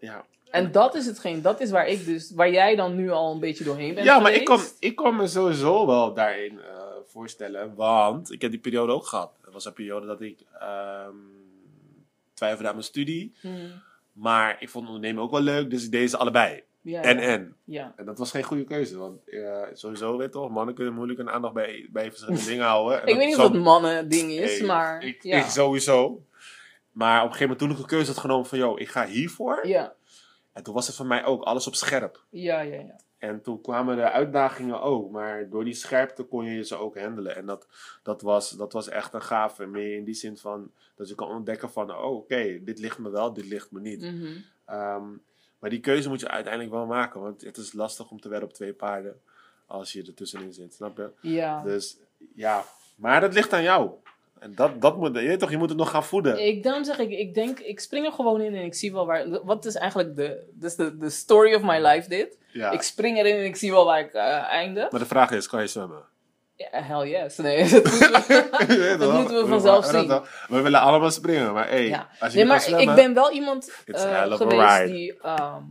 Ja, 0.00 0.24
En 0.50 0.72
dat 0.72 0.94
is 0.94 1.06
hetgeen, 1.06 1.42
dat 1.42 1.60
is 1.60 1.70
waar 1.70 1.86
ik 1.86 2.04
dus, 2.04 2.30
waar 2.30 2.50
jij 2.50 2.76
dan 2.76 2.94
nu 2.94 3.10
al 3.10 3.32
een 3.32 3.40
beetje 3.40 3.64
doorheen 3.64 3.94
bent 3.94 4.06
Ja, 4.06 4.18
maar 4.18 4.32
ik 4.32 4.44
kon, 4.44 4.60
ik 4.78 4.96
kon 4.96 5.16
me 5.16 5.26
sowieso 5.26 5.86
wel 5.86 6.14
daarin 6.14 6.60
eh, 6.60 6.82
voorstellen. 7.06 7.74
Want 7.74 8.32
ik 8.32 8.42
heb 8.42 8.50
die 8.50 8.60
periode 8.60 8.92
ook 8.92 9.06
gehad. 9.06 9.32
Het 9.44 9.52
was 9.52 9.64
een 9.64 9.72
periode 9.72 10.06
dat 10.06 10.20
ik 10.20 10.40
ehm 10.60 11.16
twijfelde 12.38 12.68
aan 12.68 12.74
mijn 12.74 12.86
studie. 12.86 13.32
Hmm. 13.40 13.82
Maar 14.12 14.56
ik 14.62 14.68
vond 14.68 14.86
ondernemen 14.86 15.22
ook 15.22 15.30
wel 15.30 15.40
leuk, 15.40 15.70
dus 15.70 15.84
ik 15.84 15.90
deed 15.90 16.10
ze 16.10 16.16
allebei. 16.16 16.62
Ja, 16.88 17.02
En 17.02 17.16
ja. 17.16 17.22
en. 17.22 17.56
Ja. 17.64 17.92
En 17.96 18.04
dat 18.04 18.18
was 18.18 18.30
geen 18.30 18.42
goede 18.42 18.64
keuze. 18.64 18.98
Want 18.98 19.20
sowieso, 19.72 20.16
weet 20.16 20.32
toch, 20.32 20.50
mannen 20.50 20.74
kunnen 20.74 20.94
moeilijk 20.94 21.18
hun 21.18 21.30
aandacht 21.30 21.54
bij, 21.54 21.88
bij 21.92 22.08
verschillende 22.10 22.44
dingen 22.44 22.66
houden. 22.74 23.02
En 23.02 23.08
Ik 23.08 23.16
weet 23.16 23.26
niet 23.26 23.36
of 23.36 23.42
dat 23.42 23.62
mannen 23.62 24.08
ding 24.08 24.30
is, 24.30 24.58
Hey, 24.58 24.66
maar 24.66 25.04
Ik, 25.04 25.22
ja. 25.22 25.38
ik 25.38 25.44
sowieso. 25.44 26.22
Maar 26.92 27.16
op 27.18 27.26
een 27.26 27.32
gegeven 27.32 27.40
moment 27.40 27.58
toen 27.58 27.70
ik 27.70 27.78
een 27.78 27.96
keuze 27.96 28.10
had 28.12 28.20
genomen 28.20 28.46
van, 28.46 28.58
yo, 28.58 28.76
ik 28.76 28.88
ga 28.88 29.06
hiervoor. 29.06 29.66
ja. 29.66 29.96
En 30.52 30.64
toen 30.64 30.74
was 30.74 30.86
het 30.86 30.96
voor 30.96 31.06
mij 31.06 31.24
ook 31.24 31.42
alles 31.42 31.66
op 31.66 31.74
scherp. 31.74 32.24
Ja, 32.30 32.60
ja, 32.60 32.74
ja. 32.80 32.96
En 33.18 33.42
toen 33.42 33.60
kwamen 33.60 33.96
de 33.96 34.10
uitdagingen 34.10 34.80
ook, 34.80 35.10
maar 35.10 35.48
door 35.48 35.64
die 35.64 35.74
scherpte 35.74 36.22
kon 36.22 36.44
je 36.44 36.64
ze 36.64 36.76
ook 36.76 36.98
handelen. 36.98 37.36
En 37.36 37.46
dat, 37.46 37.66
dat, 38.02 38.22
was, 38.22 38.50
dat 38.50 38.72
was 38.72 38.88
echt 38.88 39.14
een 39.14 39.22
gave. 39.22 39.66
Meer 39.66 39.96
in 39.96 40.04
die 40.04 40.14
zin 40.14 40.36
van 40.36 40.70
dat 40.96 41.08
je 41.08 41.14
kan 41.14 41.28
ontdekken 41.28 41.70
van, 41.70 41.94
oh 41.94 42.14
oké, 42.16 42.58
dit 42.64 42.78
ligt 42.78 42.98
me 42.98 43.10
wel, 43.10 43.32
dit 43.32 43.46
ligt 43.46 43.70
me 43.70 43.80
niet. 43.80 44.02
Ehm, 44.66 45.04
maar 45.58 45.70
die 45.70 45.80
keuze 45.80 46.08
moet 46.08 46.20
je 46.20 46.28
uiteindelijk 46.28 46.74
wel 46.74 46.86
maken, 46.86 47.20
want 47.20 47.40
het 47.40 47.56
is 47.56 47.72
lastig 47.72 48.10
om 48.10 48.20
te 48.20 48.28
wedden 48.28 48.48
op 48.48 48.54
twee 48.54 48.72
paarden 48.72 49.20
als 49.66 49.92
je 49.92 50.02
er 50.02 50.14
tussenin 50.14 50.52
zit, 50.52 50.74
snap 50.74 50.96
je? 50.96 51.10
Ja. 51.20 51.62
Dus 51.62 51.96
ja, 52.34 52.64
maar 52.96 53.20
dat 53.20 53.34
ligt 53.34 53.52
aan 53.52 53.62
jou. 53.62 53.90
En 54.38 54.54
dat, 54.54 54.80
dat 54.80 54.96
moet, 54.96 55.14
je 55.14 55.26
weet 55.26 55.38
toch, 55.38 55.50
je 55.50 55.56
moet 55.56 55.68
het 55.68 55.78
nog 55.78 55.90
gaan 55.90 56.04
voeden. 56.04 56.46
Ik, 56.46 56.62
daarom 56.62 56.84
zeg 56.84 56.98
ik, 56.98 57.10
ik 57.10 57.34
denk, 57.34 57.58
ik 57.58 57.80
spring 57.80 58.06
er 58.06 58.12
gewoon 58.12 58.40
in 58.40 58.54
en 58.54 58.64
ik 58.64 58.74
zie 58.74 58.92
wel 58.92 59.06
waar, 59.06 59.44
wat 59.44 59.64
is 59.64 59.74
eigenlijk 59.74 60.16
de, 60.16 60.48
dus 60.52 60.74
de, 60.74 60.96
de 60.96 61.10
story 61.10 61.54
of 61.54 61.62
my 61.62 61.86
life 61.86 62.08
dit. 62.08 62.38
Ja. 62.52 62.70
Ik 62.70 62.82
spring 62.82 63.18
erin 63.18 63.36
en 63.36 63.44
ik 63.44 63.56
zie 63.56 63.70
wel 63.70 63.84
waar 63.84 64.00
ik 64.00 64.12
eh, 64.12 64.42
eindig. 64.42 64.90
Maar 64.90 65.00
de 65.00 65.06
vraag 65.06 65.30
is, 65.30 65.46
kan 65.46 65.60
je 65.60 65.66
zwemmen? 65.66 66.02
Ja, 66.58 66.82
hell 66.82 67.08
yes. 67.10 67.36
Nee, 67.36 67.68
dat 67.70 67.84
moeten 67.84 67.98
we, 68.08 68.96
dat 68.98 69.12
moeten 69.12 69.42
we 69.42 69.46
vanzelf 69.46 69.84
zien. 69.84 70.08
We 70.48 70.60
willen 70.62 70.80
allemaal 70.80 71.10
springen, 71.10 71.52
maar 71.52 71.68
hey, 71.68 71.86
Ja. 71.88 72.08
als 72.20 72.32
je 72.32 72.38
Nee, 72.38 72.46
maar 72.46 72.60
zwemmen... 72.60 72.88
ik 72.88 72.94
ben 72.94 73.14
wel 73.14 73.32
iemand 73.32 73.72
eh, 73.86 74.32
geweest 74.36 74.86
die, 74.86 75.18
ehm, 75.22 75.62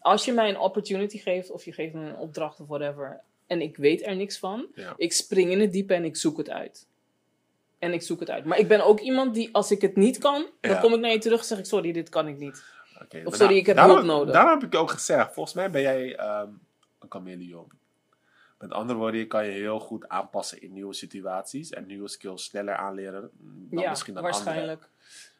als 0.00 0.24
je 0.24 0.32
mij 0.32 0.48
een 0.48 0.58
opportunity 0.58 1.18
geeft 1.18 1.50
of 1.50 1.64
je 1.64 1.72
geeft 1.72 1.94
me 1.94 2.00
een 2.08 2.16
opdracht 2.16 2.60
of 2.60 2.66
whatever, 2.68 3.20
en 3.46 3.60
ik 3.60 3.76
weet 3.76 4.06
er 4.06 4.16
niks 4.16 4.38
van, 4.38 4.66
Ja. 4.74 4.94
ik 4.96 5.12
spring 5.12 5.50
in 5.50 5.60
het 5.60 5.72
diepe 5.72 5.94
en 5.94 6.04
ik 6.04 6.16
zoek 6.16 6.36
het 6.36 6.50
uit. 6.50 6.86
En 7.78 7.92
ik 7.92 8.02
zoek 8.02 8.20
het 8.20 8.30
uit. 8.30 8.44
Maar 8.44 8.58
ik 8.58 8.68
ben 8.68 8.84
ook 8.84 9.00
iemand 9.00 9.34
die, 9.34 9.48
als 9.52 9.70
ik 9.70 9.80
het 9.80 9.96
niet 9.96 10.18
kan, 10.18 10.46
dan 10.60 10.80
kom 10.80 10.94
ik 10.94 11.00
naar 11.00 11.10
je 11.10 11.18
terug 11.18 11.38
en 11.40 11.44
zeg 11.46 11.58
ik, 11.58 11.64
sorry, 11.64 11.92
dit 11.92 12.08
kan 12.08 12.28
ik 12.28 12.38
niet. 12.38 12.64
Oké, 13.02 13.22
Of 13.24 13.34
sorry, 13.34 13.56
ik 13.56 13.66
heb 13.66 13.76
daarom- 13.76 13.94
hulp 13.96 14.06
nodig. 14.08 14.34
Daarom 14.34 14.60
heb 14.60 14.72
ik 14.72 14.78
ook 14.80 14.90
gezegd, 14.90 15.32
volgens 15.34 15.54
mij 15.54 15.70
ben 15.70 15.82
jij 15.82 16.16
ehm, 16.16 16.48
een 17.00 17.06
chameleon. 17.08 17.66
Met 18.64 18.72
andere 18.72 18.98
woorden, 18.98 19.20
je 19.20 19.26
kan 19.26 19.44
je 19.46 19.50
heel 19.50 19.80
goed 19.80 20.08
aanpassen 20.08 20.62
in 20.62 20.72
nieuwe 20.72 20.94
situaties 20.94 21.70
en 21.70 21.86
nieuwe 21.86 22.08
skills 22.08 22.44
sneller 22.44 22.76
aanleren 22.76 23.30
dan 23.70 23.82
ja, 23.82 23.90
misschien 23.90 24.14
dan 24.14 24.24
anderen. 24.24 24.44
waarschijnlijk. 24.44 24.88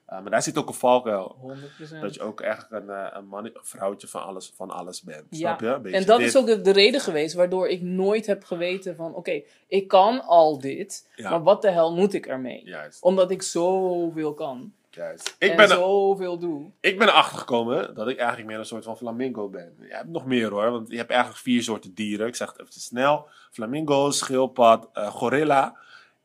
Uh, 0.08 0.20
maar 0.20 0.30
daar 0.30 0.42
zit 0.42 0.58
ook 0.58 0.68
een 0.68 0.74
valkuil. 0.74 1.56
100%. 1.96 2.00
Dat 2.00 2.14
je 2.14 2.20
ook 2.20 2.40
eigenlijk 2.40 2.82
een, 2.82 2.94
eh, 2.94 3.06
een, 3.12 3.26
man, 3.26 3.44
een 3.44 3.52
vrouwtje 3.60 4.08
van 4.08 4.24
alles, 4.24 4.52
van 4.56 4.70
alles 4.70 5.02
bent. 5.02 5.24
Ja, 5.30 5.56
Snap 5.56 5.60
je? 5.60 5.88
Een 5.88 5.94
En 5.94 6.04
dat 6.06 6.18
dit. 6.18 6.26
is 6.28 6.36
ook 6.36 6.46
de, 6.46 6.60
de 6.60 6.70
reden 6.70 7.00
geweest 7.00 7.34
waardoor 7.34 7.68
ik 7.68 7.82
nooit 7.82 8.26
heb 8.26 8.44
geweten 8.44 8.96
van... 8.96 9.14
Oké, 9.14 9.42
ik 9.66 9.88
kan 9.88 10.20
al 10.24 10.58
dit, 10.58 11.08
Ja. 11.16 11.30
maar 11.30 11.42
wat 11.42 11.62
de 11.62 11.70
hel 11.70 11.94
moet 11.94 12.12
ik 12.14 12.26
ermee? 12.26 12.64
Juist, 12.64 13.02
Omdat 13.02 13.30
ik 13.30 13.42
zoveel 13.42 14.34
kan. 14.34 14.72
Juist. 14.94 15.36
Ik 15.38 15.50
en 15.50 15.56
ben, 15.56 15.70
er, 15.70 15.76
zoveel 15.76 16.38
doe. 16.38 16.70
ik 16.80 16.98
ben 16.98 17.08
erachter 17.08 17.38
gekomen 17.38 17.94
dat 17.94 18.08
ik 18.08 18.16
eigenlijk 18.18 18.48
meer 18.48 18.58
een 18.58 18.64
soort 18.66 18.84
van 18.84 18.96
flamingo 18.96 19.48
ben. 19.48 19.74
Je 19.80 19.94
hebt 19.94 20.08
nog 20.08 20.26
meer 20.26 20.50
hoor, 20.50 20.70
want 20.70 20.90
je 20.90 20.96
hebt 20.96 21.10
eigenlijk 21.10 21.40
vier 21.40 21.62
soorten 21.62 21.94
dieren. 21.94 22.26
Ik 22.26 22.34
zeg 22.34 22.52
het 22.52 22.60
even 22.60 22.72
snel. 22.72 23.28
Flamingo, 23.50 24.10
schildpad, 24.10 24.88
eh, 24.92 25.06
gorilla 25.06 25.76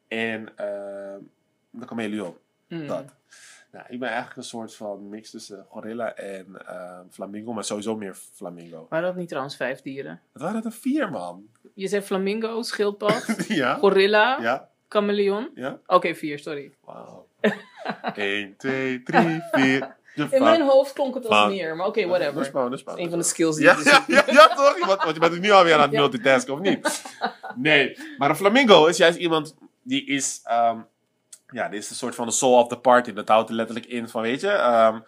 en 0.07 0.49
eh, 0.55 0.65
de 1.69 1.85
chameleon. 1.85 2.35
Hmm. 2.67 2.87
Dat. 2.87 3.05
Nou, 3.71 3.85
ik 3.89 3.99
ben 3.99 4.07
eigenlijk 4.09 4.37
een 4.37 4.43
soort 4.43 4.75
van 4.75 5.09
mix 5.09 5.29
tussen 5.29 5.65
gorilla 5.69 6.13
en 6.15 6.67
eh, 6.67 6.99
flamingo, 7.09 7.53
maar 7.53 7.63
sowieso 7.63 7.95
meer 7.95 8.15
flamingo. 8.33 8.85
Waren 8.89 9.07
dat 9.07 9.15
niet 9.15 9.27
trouwens 9.27 9.55
vijf 9.55 9.81
dieren? 9.81 10.21
Het 10.33 10.41
waren 10.41 10.63
er 10.63 10.71
vier, 10.71 11.09
man. 11.09 11.47
Je 11.73 11.87
zei 11.87 12.01
flamingo, 12.01 12.61
schildpad, 12.61 13.25
ja? 13.47 13.75
gorilla, 13.75 14.41
Ja? 14.41 14.69
chameleon. 14.87 15.51
Ja? 15.55 15.79
Oké, 15.85 16.15
vier, 16.15 16.39
sorry. 16.39 16.73
Wauw. 16.85 17.27
1, 18.15 18.55
2, 18.57 19.03
3, 19.03 19.41
4. 19.51 19.97
In 20.31 20.43
mijn 20.43 20.61
hoofd 20.61 20.93
klonk 20.93 21.15
het 21.15 21.27
als 21.27 21.51
meer, 21.53 21.75
maar 21.75 21.87
oké, 21.87 22.01
Dat 22.07 22.11
is 22.19 22.29
whatever. 22.51 22.69
dat 22.69 22.73
is 22.73 23.03
Een 23.03 23.09
van 23.09 23.19
de 23.19 23.25
skills 23.25 23.55
die 23.55 23.65
Ja, 23.65 23.75
dus 23.75 23.83
ja, 23.83 24.03
ja, 24.07 24.23
ja, 24.27 24.47
toch? 24.47 24.85
Want, 24.85 25.01
want 25.03 25.13
je 25.13 25.19
bent 25.19 25.39
nu 25.39 25.51
alweer 25.51 25.73
aan 25.73 25.81
het 25.81 25.91
multitasken, 26.03 26.53
of 26.53 26.59
niet? 26.59 27.03
Nee, 27.55 27.97
maar 28.17 28.29
een 28.29 28.35
flamingo 28.35 28.85
is 28.85 28.97
juist 28.97 29.17
iemand 29.17 29.55
die 29.83 30.05
is... 30.05 30.39
ehm, 30.43 30.77
ja, 31.51 31.69
die 31.69 31.79
is 31.79 31.89
een 31.89 31.95
soort 31.95 32.15
van 32.15 32.25
de 32.27 32.33
soul 32.33 32.59
of 32.59 32.67
the 32.67 32.77
party. 32.79 33.13
Dat 33.13 33.27
houdt 33.27 33.49
er 33.49 33.55
letterlijk 33.55 33.85
in 33.87 34.09
van, 34.09 34.21
weet 34.21 34.41
je... 34.41 34.49
ehm, 34.49 34.99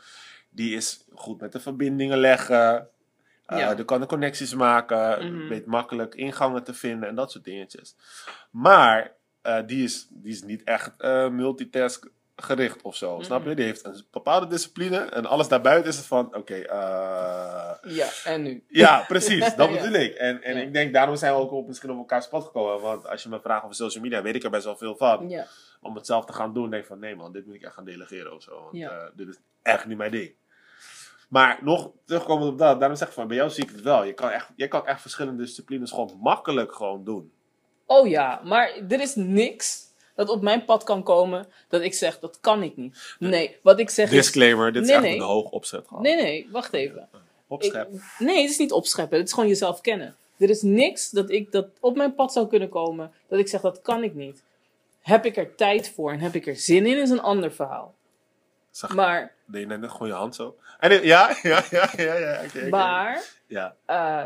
die 0.49 0.75
is 0.75 1.05
goed 1.13 1.41
met 1.41 1.51
de 1.51 1.59
verbindingen 1.59 2.17
leggen. 2.17 2.87
eh 3.45 3.57
Ja. 3.59 3.75
Die 3.75 3.85
kan 3.85 3.99
de 3.99 4.05
connecties 4.07 4.53
maken. 4.55 5.33
Mhm. 5.35 5.47
Weet 5.47 5.65
makkelijk 5.65 6.15
ingangen 6.15 6.63
te 6.63 6.73
vinden 6.73 7.09
en 7.09 7.15
dat 7.15 7.31
soort 7.31 7.43
dingetjes. 7.43 7.95
Maar 8.51 9.11
eh, 9.41 9.59
die, 9.65 9.83
is, 9.83 10.07
die 10.09 10.31
is 10.31 10.43
niet 10.43 10.63
echt 10.63 10.91
eh, 10.97 11.29
multitask 11.29 12.07
gericht 12.43 12.81
of 12.81 12.95
zo. 12.95 13.19
Snap 13.21 13.41
je? 13.41 13.47
Mhm. 13.47 13.55
Die 13.55 13.65
heeft 13.65 13.85
een 13.85 14.03
bepaalde 14.11 14.47
discipline. 14.47 14.97
En 14.97 15.25
alles 15.25 15.47
daarbuiten 15.47 15.89
is 15.91 15.97
het 15.97 16.05
van... 16.05 16.35
Oké, 16.35 16.53
eh, 16.55 17.73
Ja, 17.95 18.07
en 18.23 18.41
nu? 18.41 18.63
ja, 18.67 19.03
precies. 19.07 19.55
Dat 19.55 19.69
Ja. 19.73 19.81
bedoel 19.81 19.99
ik. 20.01 20.13
En, 20.13 20.41
en 20.43 20.55
Ja. 20.55 20.61
ik 20.61 20.73
denk, 20.73 20.93
daarom 20.93 21.15
zijn 21.15 21.33
we 21.33 21.39
ook 21.39 21.51
op, 21.51 21.67
misschien 21.67 21.89
op 21.91 21.97
elkaar 21.97 22.27
pad 22.29 22.43
gekomen. 22.43 22.81
Want 22.81 23.07
als 23.07 23.23
je 23.23 23.29
me 23.29 23.39
vraagt 23.41 23.63
over 23.63 23.75
social 23.75 24.03
media, 24.03 24.21
weet 24.21 24.35
ik 24.35 24.43
er 24.43 24.49
best 24.49 24.65
wel 24.65 24.77
veel 24.77 24.95
van. 24.95 25.29
Ja. 25.29 25.45
Om 25.81 25.95
het 25.95 26.05
zelf 26.05 26.25
te 26.25 26.33
gaan 26.33 26.53
doen, 26.53 26.69
denk 26.69 26.81
ik 26.81 26.87
van, 26.87 26.99
nee 26.99 27.15
man, 27.15 27.31
dit 27.31 27.45
moet 27.45 27.55
ik 27.55 27.63
echt 27.63 27.73
gaan 27.73 27.85
delegeren 27.85 28.33
of 28.35 28.41
zo. 28.43 28.61
Want 28.71 28.83
eh, 28.83 28.97
dit 29.15 29.27
is 29.27 29.37
echt 29.61 29.85
niet 29.85 29.97
mijn 29.97 30.11
ding. 30.11 30.33
Maar 31.29 31.59
nog 31.61 31.91
terugkomend 32.05 32.51
op 32.51 32.57
dat, 32.57 32.79
daarom 32.79 32.97
zeg 32.97 33.07
ik 33.07 33.13
van, 33.13 33.27
bij 33.27 33.37
jou 33.37 33.49
zie 33.49 33.63
ik 33.63 33.69
het 33.69 33.81
wel. 33.81 34.03
Je 34.03 34.13
kan 34.13 34.29
echt, 34.29 34.49
je 34.55 34.67
kan 34.67 34.87
echt 34.87 35.01
verschillende 35.01 35.43
disciplines 35.43 35.89
gewoon 35.91 36.17
makkelijk 36.21 36.73
gewoon 36.73 37.03
doen. 37.03 37.31
Oh 37.85 38.07
ja, 38.07 38.41
maar 38.43 38.71
er 38.89 39.01
is 39.01 39.15
niks 39.15 39.79
dat 40.25 40.35
op 40.35 40.41
mijn 40.41 40.65
pad 40.65 40.83
kan 40.83 41.03
komen 41.03 41.47
dat 41.67 41.81
ik 41.81 41.93
zeg, 41.93 42.19
dat 42.19 42.37
kan 42.41 42.63
ik 42.63 42.77
niet. 42.77 43.15
Nee, 43.19 43.57
wat 43.61 43.79
ik 43.79 43.89
zeg 43.89 44.05
is... 44.05 44.11
Disclaimer, 44.11 44.73
dit 44.73 44.81
is 44.81 44.87
Nee, 44.87 44.97
echt 44.97 45.05
nee. 45.05 45.15
een 45.15 45.21
hoog 45.21 45.49
opzet 45.49 45.87
gewoon. 45.87 46.03
Nee, 46.03 46.15
nee, 46.15 46.47
wacht 46.51 46.73
even. 46.73 47.09
Opschep. 47.47 47.93
Ik- 47.93 48.01
nee, 48.19 48.41
het 48.41 48.51
is 48.51 48.57
niet 48.57 48.71
opscheppen. 48.71 49.17
Het 49.17 49.27
is 49.27 49.33
gewoon 49.33 49.49
jezelf 49.49 49.81
kennen. 49.81 50.15
Er 50.37 50.49
is 50.49 50.61
niks 50.61 51.09
dat 51.09 51.29
ik 51.29 51.51
dat 51.51 51.67
op 51.79 51.95
mijn 51.95 52.15
pad 52.15 52.33
zou 52.33 52.47
kunnen 52.47 52.69
komen 52.69 53.11
dat 53.27 53.39
ik 53.39 53.47
zeg, 53.47 53.61
dat 53.61 53.81
kan 53.81 54.03
ik 54.03 54.13
niet. 54.13 54.43
Heb 55.01 55.25
ik 55.25 55.37
er 55.37 55.55
tijd 55.55 55.91
voor 55.95 56.11
en 56.11 56.19
heb 56.19 56.35
ik 56.35 56.47
er 56.47 56.55
zin 56.55 56.85
in, 56.85 56.97
is 56.97 57.09
een 57.09 57.21
ander 57.21 57.51
verhaal. 57.51 57.93
Zag, 58.71 58.95
Maar, 58.95 59.33
deed 59.45 59.69
je 59.69 59.77
net 59.77 59.91
gewoon 59.91 60.07
je 60.07 60.13
hand 60.13 60.35
zo? 60.35 60.55
En, 60.79 61.05
ja, 61.05 61.35
ja, 61.41 61.63
ja, 61.69 61.89
ja, 61.97 62.15
ja. 62.15 62.41
maar 62.69 63.23
Ja, 63.47 63.75
eh, 63.85 64.23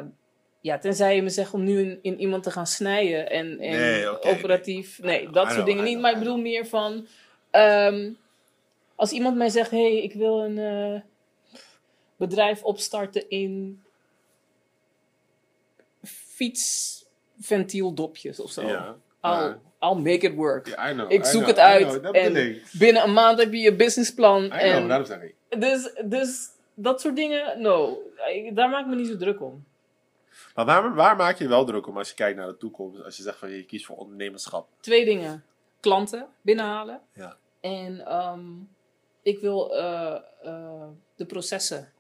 ja, 0.66 0.78
tenzij 0.78 1.16
je 1.16 1.22
me 1.22 1.30
zegt 1.30 1.54
om 1.54 1.64
nu 1.64 1.80
in, 1.80 2.00
in 2.02 2.20
iemand 2.20 2.44
te 2.44 2.52
gaan 2.52 2.68
snijden 2.68 3.30
en, 3.30 3.60
en 3.60 3.80
Nee, 3.80 4.24
operatief. 4.24 5.00
Nee, 5.02 5.30
dat 5.30 5.44
know, 5.44 5.52
soort 5.52 5.66
dingen 5.66 5.84
niet. 5.84 6.00
Maar 6.00 6.12
ik 6.12 6.18
bedoel 6.18 6.38
meer 6.38 6.66
van. 6.66 7.08
ehm, 7.52 8.12
als 8.96 9.12
iemand 9.12 9.36
mij 9.36 9.50
zegt: 9.50 9.72
hé, 9.72 9.92
hey, 9.92 10.04
ik 10.04 10.14
wil 10.14 10.44
een 10.44 10.58
eh, 10.58 11.02
bedrijf 12.16 12.64
opstarten 12.64 13.30
in 13.30 13.82
fietsventieldopjes 16.04 18.40
of 18.40 18.52
zo. 18.52 18.68
ja. 18.68 18.96
I'll, 19.22 19.56
I'll 19.80 20.02
make 20.02 20.28
it 20.28 20.36
work. 20.36 20.68
Ja, 20.68 20.90
I 20.90 20.94
know, 20.94 21.12
ik 21.12 21.26
I 21.26 21.28
zoek 21.28 21.44
know, 21.44 21.56
het 21.56 21.60
uit. 21.60 21.88
know, 21.88 22.04
dat 22.04 22.16
en 22.16 22.62
binnen 22.72 23.04
een 23.04 23.14
maand 23.14 23.40
heb 23.40 23.54
je 23.54 23.60
je 23.60 23.76
businessplan. 23.76 24.52
En 24.52 24.88
daarom 24.88 25.06
zeg 25.06 25.22
ik. 25.22 25.36
dus, 25.60 25.94
dus 26.06 26.48
dat 26.74 27.02
soort 27.02 27.16
dingen, 27.16 27.62
no. 27.62 28.02
Daar 28.54 28.70
maak 28.70 28.82
ik 28.82 28.88
me 28.90 28.96
niet 28.96 29.08
zo 29.08 29.18
druk 29.18 29.42
om. 29.42 29.66
Maar 30.56 30.66
waar, 30.66 30.94
waar 30.94 31.16
maak 31.16 31.38
je 31.38 31.44
je 31.44 31.50
wel 31.50 31.66
druk 31.66 31.88
om 31.88 31.98
als 31.98 32.10
je 32.10 32.16
kijkt 32.16 32.38
naar 32.38 32.48
de 32.48 32.58
toekomst? 32.58 33.04
Als 33.04 33.18
je 33.18 33.24
zegt 33.24 33.38
van 33.38 33.50
je 33.50 33.66
kiest 33.66 33.86
voor 33.86 33.98
ondernemerschap. 33.98 34.70
Twee 34.80 35.06
dingen. 35.06 35.44
Klanten 35.80 36.28
binnenhalen. 36.42 37.02
Ja. 37.14 37.38
En 37.60 38.06
ehm, 38.06 38.42
ik 39.22 39.40
wil 39.40 39.76
eh, 39.76 40.22
eh, 40.44 40.88
de 41.16 41.26
processen. 41.26 41.94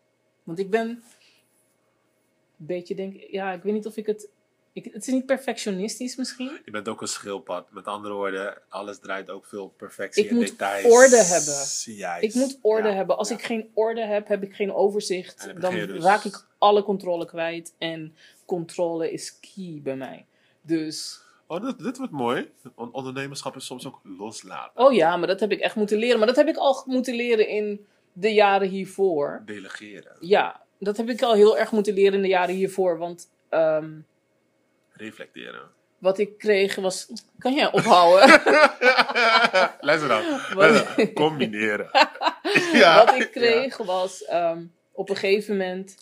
Want 0.44 0.60
ik 0.60 0.70
ben 0.70 0.88
een 0.88 2.65
beetje 2.65 2.96
denk 2.96 3.15
ja, 3.30 3.51
ik 3.51 3.63
weet 3.63 3.74
niet 3.74 3.86
of 3.86 3.98
ik 3.98 4.06
het. 4.06 4.30
Ik, 4.75 4.84
het 4.94 5.08
is 5.08 5.13
niet 5.13 5.25
perfectionistisch 5.25 6.15
misschien. 6.15 6.51
Je 6.65 6.72
bent 6.72 6.88
ook 6.88 7.01
een 7.01 7.08
schildpad. 7.08 7.72
Met 7.72 7.86
andere 7.86 8.13
woorden, 8.13 8.58
alles 8.70 9.00
draait 9.00 9.29
ook 9.29 9.46
veel 9.46 9.67
perfectie 9.77 10.24
Ik 10.24 10.29
en 10.29 10.36
moet 10.36 10.46
details. 10.48 10.86
orde 10.94 11.24
hebben. 11.24 11.96
Juist. 11.96 12.24
Ik 12.24 12.34
moet 12.34 12.58
orde 12.62 12.88
Ja, 12.88 12.94
hebben. 12.94 13.17
Als 13.17 13.29
ja. 13.29 13.36
ik 13.36 13.41
geen 13.44 13.72
orde 13.74 14.05
heb, 14.05 14.27
heb 14.27 14.44
ik 14.44 14.55
geen 14.55 14.74
overzicht. 14.74 15.53
Dan 15.62 15.74
dus- 15.75 16.03
raak 16.03 16.24
ik 16.24 16.46
alle 16.58 16.84
controle 16.84 17.25
kwijt. 17.25 17.74
En 17.77 18.15
controle 18.46 19.12
is 19.12 19.39
key 19.39 19.79
bij 19.84 19.96
mij. 19.96 20.25
Dus, 20.62 21.24
Oh, 21.48 21.65
dit, 21.65 21.79
dit 21.84 21.98
wordt 21.98 22.12
mooi. 22.12 22.51
On- 22.75 22.94
ondernemerschap 22.94 23.55
is 23.55 23.65
soms 23.65 23.86
ook 23.88 24.00
loslaten. 24.17 24.86
oh 24.86 24.94
ja, 24.94 25.17
maar 25.17 25.27
dat 25.27 25.39
heb 25.39 25.51
ik 25.51 25.60
echt 25.60 25.75
moeten 25.75 25.98
leren. 25.98 26.17
Maar 26.17 26.27
dat 26.27 26.36
heb 26.36 26.48
ik 26.48 26.58
al 26.58 26.84
moeten 26.86 27.15
leren 27.15 27.48
in 27.48 27.86
de 28.13 28.34
jaren 28.34 28.67
hiervoor. 28.70 29.41
Delegeren. 29.46 30.15
Ja, 30.20 30.62
dat 30.79 30.98
heb 30.98 31.10
ik 31.10 31.22
al 31.22 31.34
heel 31.34 31.58
erg 31.58 31.72
moeten 31.72 31.94
leren 31.94 32.13
in 32.13 32.22
de 32.22 32.27
jaren 32.27 32.55
hiervoor. 32.55 32.98
Want 32.98 33.29
ehm, 33.50 33.91
Reflecteren. 34.98 35.62
wat 35.98 36.18
ik 36.18 36.38
kreeg 36.38 36.75
was. 36.75 37.08
Kan 37.40 37.54
jij 37.54 37.72
ophouden? 37.72 38.30
Luister 39.88 40.08
dan. 40.08 40.24
Wat-. 40.54 41.14
Combineren. 41.14 41.90
ja, 42.74 43.06
wat 43.06 43.16
ik 43.16 43.32
kreeg 43.32 43.78
was. 43.78 44.24
ehm, 44.25 44.64
op 44.92 45.10
een 45.10 45.16
gegeven 45.16 45.58
moment 45.58 45.98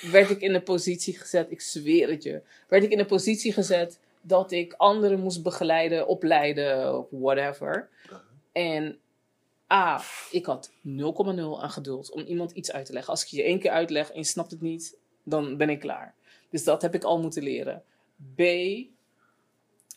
werd 0.00 0.30
ik 0.30 0.40
in 0.40 0.54
een 0.54 0.62
positie 0.62 1.18
gezet. 1.18 1.50
Ik 1.50 1.60
zweer 1.60 2.08
het 2.08 2.22
je. 2.22 2.42
Werd 2.68 2.82
ik 2.84 2.90
in 2.90 2.98
een 2.98 3.06
positie 3.06 3.52
gezet 3.52 3.98
dat 4.20 4.52
ik 4.52 4.74
anderen 4.76 5.20
moest 5.20 5.42
begeleiden, 5.42 6.06
opleiden, 6.06 6.98
of 6.98 7.06
whatever. 7.10 7.88
En 8.52 8.98
A, 9.72 10.00
ik 10.30 10.46
had 10.46 10.70
0,0 10.70 10.74
aan 11.60 11.70
geduld 11.70 12.10
om 12.10 12.22
iemand 12.22 12.50
iets 12.52 12.72
uit 12.72 12.86
te 12.86 12.92
leggen. 12.92 13.10
Als 13.12 13.22
ik 13.22 13.28
je 13.28 13.42
één 13.42 13.58
keer 13.58 13.70
uitleg 13.70 14.10
en 14.10 14.18
je 14.18 14.24
snapt 14.24 14.50
het 14.50 14.60
niet, 14.60 14.96
dan 15.22 15.56
ben 15.56 15.70
ik 15.70 15.80
klaar. 15.80 16.14
Dus 16.50 16.64
dat 16.64 16.82
heb 16.82 16.94
ik 16.94 17.04
al 17.04 17.20
moeten 17.20 17.42
leren. 17.42 17.82
B, 18.36 18.40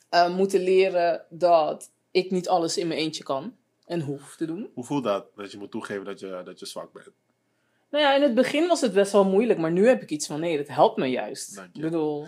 eh, 0.09 0.35
moeten 0.35 0.59
leren 0.61 1.25
dat 1.29 1.91
ik 2.11 2.31
niet 2.31 2.49
alles 2.49 2.77
in 2.77 2.87
mijn 2.87 2.99
eentje 2.99 3.23
kan 3.23 3.55
en 3.85 4.01
hoef 4.01 4.35
te 4.35 4.45
doen. 4.45 4.69
Hoe 4.73 4.83
voelt 4.83 5.03
dat? 5.03 5.25
Dat 5.35 5.51
je 5.51 5.57
moet 5.57 5.71
toegeven 5.71 6.05
dat 6.05 6.19
je, 6.19 6.41
dat 6.45 6.59
je 6.59 6.65
zwak 6.65 6.93
bent. 6.93 7.09
Nou 7.91 8.03
ja, 8.03 8.15
in 8.15 8.21
het 8.21 8.33
begin 8.35 8.67
was 8.67 8.81
het 8.81 8.93
best 8.93 9.11
wel 9.11 9.25
moeilijk, 9.25 9.59
maar 9.59 9.71
nu 9.71 9.87
heb 9.87 10.01
ik 10.01 10.09
iets 10.09 10.27
van 10.27 10.39
nee, 10.39 10.57
dat 10.57 10.67
helpt 10.67 10.97
me 10.97 11.07
juist. 11.07 11.55
Dank 11.55 11.67
Ik 11.69 11.75
je. 11.75 11.81
bedoel, 11.81 12.27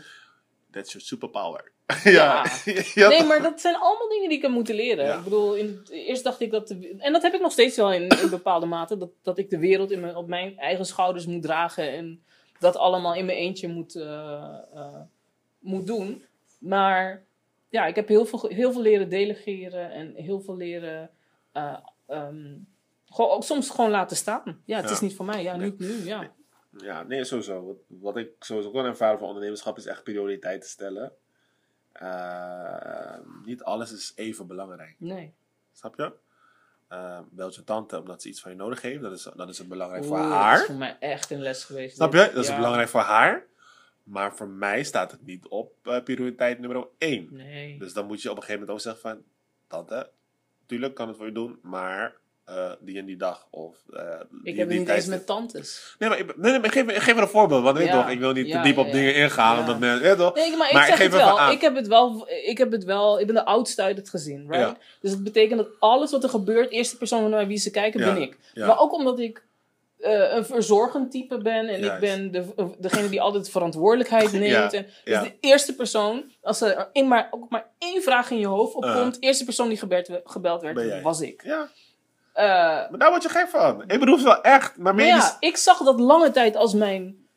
That's 0.72 0.92
your 0.92 1.06
superpower. 1.08 1.72
Ja. 2.04 2.46
ja. 2.94 3.08
nee, 3.10 3.24
maar 3.24 3.42
dat 3.42 3.62
zijn 3.62 3.76
allemaal 3.76 4.10
dingen 4.10 4.28
die 4.30 4.38
ik 4.38 4.44
heb 4.44 4.52
moeten 4.52 4.76
leren. 4.76 5.06
Ja. 5.06 5.18
Ik 5.18 5.24
bedoel, 5.24 5.56
in 5.56 5.82
eerst 5.90 6.24
dacht 6.24 6.40
ik 6.40 6.52
dat, 6.52 6.68
de- 6.68 6.96
en 6.98 7.14
dat 7.14 7.22
heb 7.22 7.34
ik 7.34 7.42
nog 7.42 7.52
steeds 7.52 7.76
wel 7.76 7.94
in, 7.94 8.08
in 8.08 8.30
bepaalde 8.30 8.66
mate, 8.66 8.98
dat, 8.98 9.10
dat 9.22 9.38
ik 9.38 9.50
de 9.50 9.58
wereld 9.60 9.92
in 9.92 10.00
mijn, 10.00 10.16
op 10.16 10.28
mijn 10.28 10.58
eigen 10.58 10.86
schouders 10.86 11.26
moet 11.26 11.42
dragen 11.42 11.90
en 11.92 12.24
dat 12.60 12.76
allemaal 12.76 13.16
in 13.16 13.26
mijn 13.26 13.38
eentje 13.38 13.68
moet, 13.68 13.96
eh, 13.96 14.58
eh, 14.74 15.00
moet 15.62 15.88
doen. 15.88 16.26
Maar 16.60 17.24
ja, 17.70 17.86
ik 17.86 17.96
heb 17.96 18.08
heel 18.08 18.26
veel, 18.26 18.46
heel 18.50 18.72
veel 18.72 18.82
leren 18.82 19.10
delegeren 19.10 19.92
en 19.92 20.14
heel 20.16 20.42
veel 20.42 20.56
leren. 20.58 21.10
eh, 21.52 21.78
ehm, 22.08 22.58
gewoon, 23.06 23.32
ook 23.32 23.44
soms 23.44 23.70
gewoon 23.70 23.90
laten 23.92 24.18
staan. 24.18 24.62
Ja, 24.66 24.78
het 24.78 24.86
Ja. 24.86 24.92
is 24.92 25.00
niet 25.00 25.16
voor 25.16 25.26
mij. 25.26 25.44
Ja, 25.44 25.56
Nee. 25.56 25.70
niet 25.70 25.80
nu. 25.80 25.88
Ja. 26.06 26.32
Ja, 26.78 27.04
nee, 27.04 27.24
sowieso. 27.24 27.66
Wat, 27.66 27.76
wat 27.88 28.18
ik 28.18 28.30
sowieso 28.40 28.72
kan 28.72 28.86
ervaren 28.86 29.18
van 29.20 29.28
ondernemerschap 29.28 29.78
is 29.78 29.86
echt 29.86 30.04
prioriteiten 30.04 30.70
stellen. 30.70 31.12
Eh, 31.92 33.18
niet 33.46 33.64
alles 33.64 33.92
is 33.92 34.12
even 34.16 34.48
belangrijk. 34.48 34.96
Nee. 34.98 35.34
Snap 35.74 35.96
je? 35.98 36.14
Belt 37.30 37.56
je 37.56 37.64
tante 37.64 38.00
omdat 38.00 38.22
ze 38.22 38.28
iets 38.28 38.42
van 38.42 38.52
je 38.52 38.58
nodig 38.58 38.82
heeft. 38.82 39.02
Dat 39.02 39.12
is, 39.12 39.28
dat 39.36 39.50
is 39.50 39.58
het 39.58 39.68
belangrijk 39.68 40.04
voor 40.06 40.18
Oeh, 40.18 40.30
Dat 40.30 40.38
haar. 40.38 40.60
is 40.60 40.66
voor 40.66 40.76
mij 40.76 40.98
echt 41.00 41.32
een 41.32 41.42
les 41.42 41.64
geweest. 41.64 41.96
Snap 41.96 42.14
je? 42.14 42.32
Dat 42.34 42.44
is 42.44 42.56
belangrijk 42.56 42.90
voor 42.90 43.02
haar. 43.02 43.46
Maar 44.04 44.36
voor 44.36 44.48
mij 44.48 44.84
staat 44.84 45.12
het 45.12 45.26
niet 45.26 45.48
op 45.48 45.74
eh, 45.84 46.04
prioriteit 46.04 46.60
nummer 46.60 46.88
1. 46.98 47.28
Nee. 47.32 47.80
Dus 47.80 47.94
dan 47.94 48.06
moet 48.08 48.22
je 48.22 48.30
op 48.30 48.36
een 48.36 48.42
gegeven 48.44 48.62
moment 48.62 48.78
ook 48.80 48.94
zeggen 48.94 49.02
van... 49.12 49.24
Tante, 49.68 50.10
tuurlijk 50.66 50.94
kan 50.96 51.08
het 51.08 51.18
voor 51.18 51.26
je 51.26 51.32
doen, 51.32 51.60
maar 51.62 52.16
eh, 52.46 52.72
die 52.80 52.98
en 52.98 53.06
die 53.06 53.18
dag. 53.18 53.48
Of, 53.50 53.76
die 53.86 54.54
ik 54.54 54.58
heb 54.58 54.70
niet 54.70 54.90
eens 54.90 55.06
met 55.06 55.26
tantes. 55.26 55.96
Nee, 56.00 56.10
maar, 56.10 56.20
ik, 56.20 56.38
nee, 56.38 56.52
nee, 56.52 56.60
maar 56.60 56.72
geef, 56.72 56.86
me- 56.86 57.00
geef 57.00 57.16
me 57.16 57.22
een 57.22 57.28
voorbeeld. 57.28 57.64
Want 57.64 57.78
weet 57.78 57.88
Ja. 57.88 58.02
toch, 58.02 58.12
ik 58.12 58.20
wil 58.20 58.32
niet 58.32 58.48
Ja, 58.48 58.62
te 58.62 58.68
diep 58.68 58.78
op 58.78 58.86
ja, 58.86 58.92
dingen 58.92 59.16
ingaan. 59.16 59.60
Omdat 59.60 60.00
weet 60.00 60.18
toch? 60.18 60.36
Nee, 60.36 60.58
maar 60.58 60.68
ik 60.68 60.74
Maar 60.74 60.82
ik 60.82 60.88
zeg 60.88 60.98
geef 60.98 61.12
het 61.12 61.22
wel. 61.22 61.40
aan. 61.40 61.52
Ik 61.52 61.62
heb 61.62 61.76
het 61.76 61.88
wel. 61.88 62.30
Ik 62.30 62.58
heb 62.58 62.72
het 62.72 62.84
wel. 62.84 63.20
Ik 63.20 63.26
ben 63.26 63.36
de 63.36 63.46
oudste 63.46 63.82
uit 63.82 63.98
het 63.98 64.10
gezin, 64.10 64.46
right? 64.50 64.78
Dus 65.02 65.12
het 65.12 65.24
betekent 65.24 65.60
dat 65.60 65.70
alles 65.80 66.12
wat 66.12 66.24
er 66.24 66.30
gebeurt, 66.30 66.72
eerste 66.72 66.98
persoon 66.98 67.30
naar 67.30 67.48
wie 67.48 67.58
ze 67.58 67.72
kijken, 67.72 68.00
ben 68.00 68.22
ik. 68.22 68.38
Maar 68.56 68.80
ook 68.80 68.94
omdat 68.94 69.20
ik 69.20 69.44
eh, 70.02 70.36
een 70.36 70.46
verzorgend 70.46 71.12
type 71.12 71.38
ben 71.38 71.68
en 71.68 71.84
ik 71.84 72.00
ben 72.00 72.32
de, 72.32 72.74
degene 72.78 73.10
die 73.10 73.22
altijd 73.22 73.50
verantwoordelijkheid 73.50 74.32
neemt. 74.40 74.72
Ja, 74.72 74.72
En, 74.72 74.86
dus 74.86 74.94
ja. 75.04 75.22
de 75.22 75.34
eerste 75.40 75.76
persoon, 75.76 76.32
als 76.42 76.62
er 76.62 76.90
in 76.92 77.08
maar, 77.08 77.28
ook 77.32 77.50
maar 77.50 77.70
één 77.78 78.04
vraag 78.04 78.30
in 78.32 78.40
je 78.40 78.48
hoofd 78.48 78.76
opkomt, 78.76 79.14
de 79.14 79.20
eerste 79.20 79.44
persoon 79.46 79.68
die 79.70 79.78
gebeld, 80.24 80.62
werd, 80.62 81.02
was 81.02 81.22
ik. 81.22 81.44
Ja, 81.44 81.70
Eh, 82.34 82.46
maar 82.90 82.98
daar 82.98 83.10
word 83.10 83.24
je 83.24 83.30
gek 83.30 83.48
van. 83.48 83.82
Ik 83.82 84.00
bedoel 84.00 84.16
het 84.16 84.24
wel 84.24 84.42
echt. 84.42 84.78
Maar 84.78 84.96
maar 84.96 85.06
ja, 85.06 85.38
ik 85.40 85.58
zag 85.58 85.78
dat 85.78 86.00
lange 86.00 86.32
tijd 86.32 86.56
als 86.56 86.74
mijn, 86.74 87.28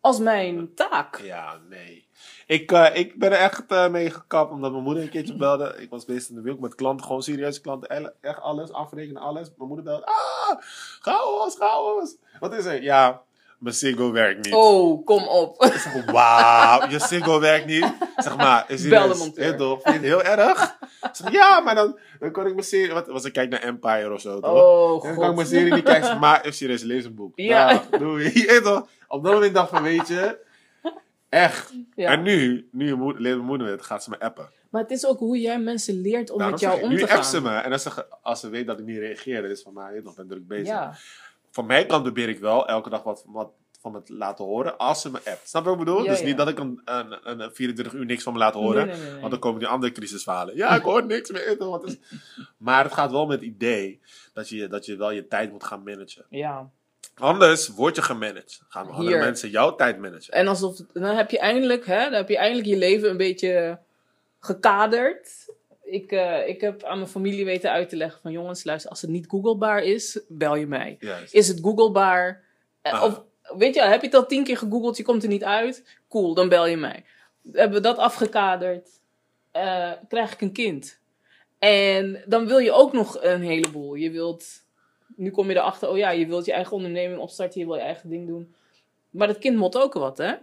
als 0.00 0.18
mijn 0.18 0.74
taak. 0.74 1.20
Ja, 1.22 1.58
nee. 1.68 2.08
Ik, 2.50 2.72
eh, 2.72 2.96
ik 2.96 3.18
ben 3.18 3.32
er 3.32 3.38
echt 3.38 3.64
eh, 3.68 3.88
mee 3.88 4.10
gekapt 4.10 4.50
omdat 4.50 4.70
mijn 4.70 4.82
moeder 4.82 5.02
een 5.02 5.08
keertje 5.08 5.36
belde. 5.36 5.74
Ik 5.78 5.90
was 5.90 6.04
bezig 6.04 6.28
in 6.28 6.34
de 6.34 6.40
winkel 6.40 6.62
met 6.62 6.74
klanten, 6.74 7.06
gewoon 7.06 7.22
serieuze 7.22 7.60
klanten. 7.60 8.12
Echt 8.20 8.40
alles, 8.40 8.72
afrekenen, 8.72 9.22
alles. 9.22 9.50
Mijn 9.56 9.68
moeder 9.68 9.84
belde. 9.84 10.06
Ah, 10.06 10.58
chaos, 11.00 11.56
chaos. 11.56 12.16
Wat 12.40 12.54
is 12.54 12.64
er? 12.64 12.82
Ja, 12.82 13.22
mijn 13.58 13.74
Singo 13.74 14.12
werkt 14.12 14.44
niet. 14.44 14.54
Oh, 14.54 15.04
kom 15.04 15.28
op. 15.28 15.64
Ik 15.64 15.72
zeg, 15.72 16.04
wauw, 16.04 16.88
je 16.88 16.98
Singo 16.98 17.40
werkt 17.40 17.66
niet. 17.66 17.92
Zeg 18.16 18.36
maar, 18.36 18.64
is 18.68 18.82
monteur. 19.18 19.44
Heel 19.44 19.56
tof. 19.56 19.82
Vind 19.82 19.94
je 19.94 20.00
het 20.00 20.22
heel 20.22 20.22
erg? 20.22 20.76
Ik 21.02 21.10
zeg, 21.12 21.32
ja, 21.32 21.60
maar 21.60 21.74
dan, 21.74 21.98
dan 22.18 22.32
kan 22.32 22.46
ik 22.46 22.52
mijn 22.52 22.66
serie... 22.66 22.92
Wat 22.92 23.06
was 23.06 23.24
ik 23.24 23.32
kijk 23.32 23.50
naar 23.50 23.62
Empire 23.62 24.12
of 24.12 24.20
zo, 24.20 24.40
toch? 24.40 24.52
Oh, 24.52 25.02
Dan 25.02 25.14
kan 25.14 25.30
ik 25.30 25.36
mijn 25.36 25.48
serie 25.48 25.74
niet 25.74 25.84
kijken. 25.84 26.06
Zeg, 26.06 26.18
maar 26.18 26.40
even 26.40 26.54
serieus, 26.54 26.82
lees 26.82 27.04
een 27.04 27.14
boek. 27.14 27.32
Ja. 27.34 27.70
Ja. 27.70 27.98
doei. 27.98 28.24
Je 28.34 28.60
toch? 28.62 28.88
Op 29.08 29.24
dat 29.24 29.32
moment 29.32 29.54
dacht 29.54 29.70
ik 29.70 29.74
van, 29.74 29.84
weet 29.84 30.08
je... 30.08 30.48
Echt. 31.30 31.72
Ja. 31.94 32.10
En 32.10 32.22
nu, 32.22 32.68
nu 32.72 32.96
leert 32.96 33.20
mijn 33.36 33.40
moeder 33.40 33.66
het, 33.66 33.82
gaat 33.82 34.04
ze 34.04 34.10
me 34.10 34.20
appen. 34.20 34.50
Maar 34.70 34.82
het 34.82 34.90
is 34.90 35.06
ook 35.06 35.18
hoe 35.18 35.40
jij 35.40 35.60
mensen 35.60 36.00
leert 36.00 36.30
om 36.30 36.38
Daarom 36.38 36.54
met 36.54 36.60
jou 36.60 36.72
zeg 36.72 36.82
ik, 36.82 36.88
om 36.88 36.94
nu 36.96 37.04
te 37.04 37.12
appt 37.12 37.26
ze 37.26 37.40
gaan. 37.40 37.54
me. 37.54 37.58
En 37.58 37.72
als 37.72 37.82
ze, 37.82 38.06
als 38.22 38.40
ze 38.40 38.48
weet 38.48 38.66
dat 38.66 38.78
ik 38.78 38.84
niet 38.84 38.98
reageer, 38.98 39.42
dan 39.42 39.50
is 39.50 39.62
van 39.62 39.74
mij, 39.74 40.00
nog 40.04 40.14
ben 40.14 40.28
druk 40.28 40.46
bezig. 40.46 40.66
Ja, 40.66 40.94
Van 41.50 41.66
mijn 41.66 41.86
kant 41.86 42.02
probeer 42.02 42.28
ik 42.28 42.38
wel 42.38 42.68
elke 42.68 42.90
dag 42.90 43.02
wat, 43.02 43.24
wat 43.26 43.52
van 43.80 43.92
me 43.92 44.02
te 44.02 44.14
laten 44.14 44.44
horen 44.44 44.78
als 44.78 45.00
ze 45.00 45.10
me 45.10 45.20
appt. 45.24 45.48
Snap 45.48 45.62
je 45.62 45.68
wat 45.70 45.78
ik 45.78 45.84
bedoel? 45.84 46.02
Ja, 46.02 46.10
dus 46.10 46.20
ja. 46.20 46.26
niet 46.26 46.36
dat 46.36 46.48
ik 46.48 46.58
een, 46.58 46.80
een, 46.84 47.40
een 47.40 47.54
24 47.54 47.94
uur 47.94 48.04
niks 48.04 48.22
van 48.22 48.32
me 48.32 48.38
laat 48.38 48.54
horen. 48.54 48.86
Nee, 48.86 48.94
nee, 48.94 49.02
nee, 49.02 49.10
nee. 49.10 49.20
Want 49.20 49.30
dan 49.30 49.40
komen 49.40 49.58
die 49.58 49.68
andere 49.68 49.92
crisisverhalen. 49.92 50.56
Ja, 50.56 50.74
ik 50.74 50.82
hoor 50.82 51.06
niks 51.06 51.30
meer. 51.30 51.56
Wat 51.58 51.86
is... 51.86 51.98
Maar 52.56 52.84
het 52.84 52.92
gaat 52.92 53.10
wel 53.10 53.26
met 53.26 53.40
het 53.40 53.48
idee 53.48 54.00
dat 54.32 54.48
je, 54.48 54.68
dat 54.68 54.86
je 54.86 54.96
wel 54.96 55.10
je 55.10 55.26
tijd 55.26 55.50
moet 55.50 55.64
gaan 55.64 55.82
managen. 55.82 56.26
ja. 56.28 56.70
Anders 57.20 57.68
word 57.68 57.96
je 57.96 58.02
gemanaged. 58.02 58.60
Gaan 58.68 58.86
andere 58.90 59.08
Hier. 59.08 59.18
mensen 59.18 59.50
jouw 59.50 59.74
tijd 59.74 59.98
managen. 59.98 60.32
En 60.34 60.46
alsof, 60.48 60.76
dan 60.92 61.16
heb 61.16 61.30
je 61.30 61.38
eindelijk, 61.38 61.86
hè, 61.86 62.02
dan 62.04 62.12
heb 62.12 62.28
je 62.28 62.36
eindelijk 62.36 62.68
je 62.68 62.76
leven 62.76 63.10
een 63.10 63.16
beetje 63.16 63.78
gekaderd. 64.40 65.28
Ik, 65.82 66.12
eh, 66.12 66.48
ik 66.48 66.60
heb 66.60 66.82
aan 66.84 66.98
mijn 66.98 67.10
familie 67.10 67.44
weten 67.44 67.70
uit 67.70 67.88
te 67.88 67.96
leggen 67.96 68.20
van 68.22 68.32
jongens, 68.32 68.64
luister, 68.64 68.90
als 68.90 69.00
het 69.00 69.10
niet 69.10 69.26
googlebaar 69.28 69.82
is, 69.82 70.20
bel 70.28 70.54
je 70.56 70.66
mij. 70.66 70.96
Juist. 71.00 71.34
Is 71.34 71.48
het 71.48 71.58
googlebaar? 71.62 72.44
Eh, 72.82 72.92
Ah. 72.92 73.02
Of 73.02 73.22
weet 73.58 73.74
je, 73.74 73.82
heb 73.82 74.00
je 74.00 74.06
het 74.06 74.16
al 74.16 74.26
tien 74.26 74.44
keer 74.44 74.56
gegoogeld, 74.58 74.96
je 74.96 75.02
komt 75.02 75.22
er 75.22 75.28
niet 75.28 75.44
uit? 75.44 75.98
Cool, 76.08 76.34
dan 76.34 76.48
bel 76.48 76.66
je 76.66 76.76
mij. 76.76 77.04
Hebben 77.52 77.76
we 77.76 77.82
dat 77.82 77.96
afgekaderd? 77.96 78.88
eh, 79.50 79.92
krijg 80.08 80.32
ik 80.32 80.40
een 80.40 80.52
kind. 80.52 80.98
En 81.58 82.22
dan 82.26 82.46
wil 82.46 82.58
je 82.58 82.72
ook 82.72 82.92
nog 82.92 83.22
een 83.22 83.42
heleboel. 83.42 83.94
Je 83.94 84.10
wilt, 84.10 84.46
nu 85.20 85.30
kom 85.30 85.48
je 85.50 85.56
erachter, 85.56 85.88
oh 85.88 85.96
ja, 85.96 86.10
je 86.10 86.26
wilt 86.26 86.44
je 86.44 86.52
eigen 86.52 86.72
onderneming 86.76 87.20
opstarten, 87.20 87.60
je 87.60 87.66
wil 87.66 87.74
je 87.74 87.80
eigen 87.80 88.08
ding 88.08 88.26
doen. 88.26 88.54
Maar 89.10 89.26
dat 89.26 89.38
kind 89.38 89.56
moet 89.56 89.76
ook 89.76 89.94
wat, 89.94 90.18
hè? 90.18 90.34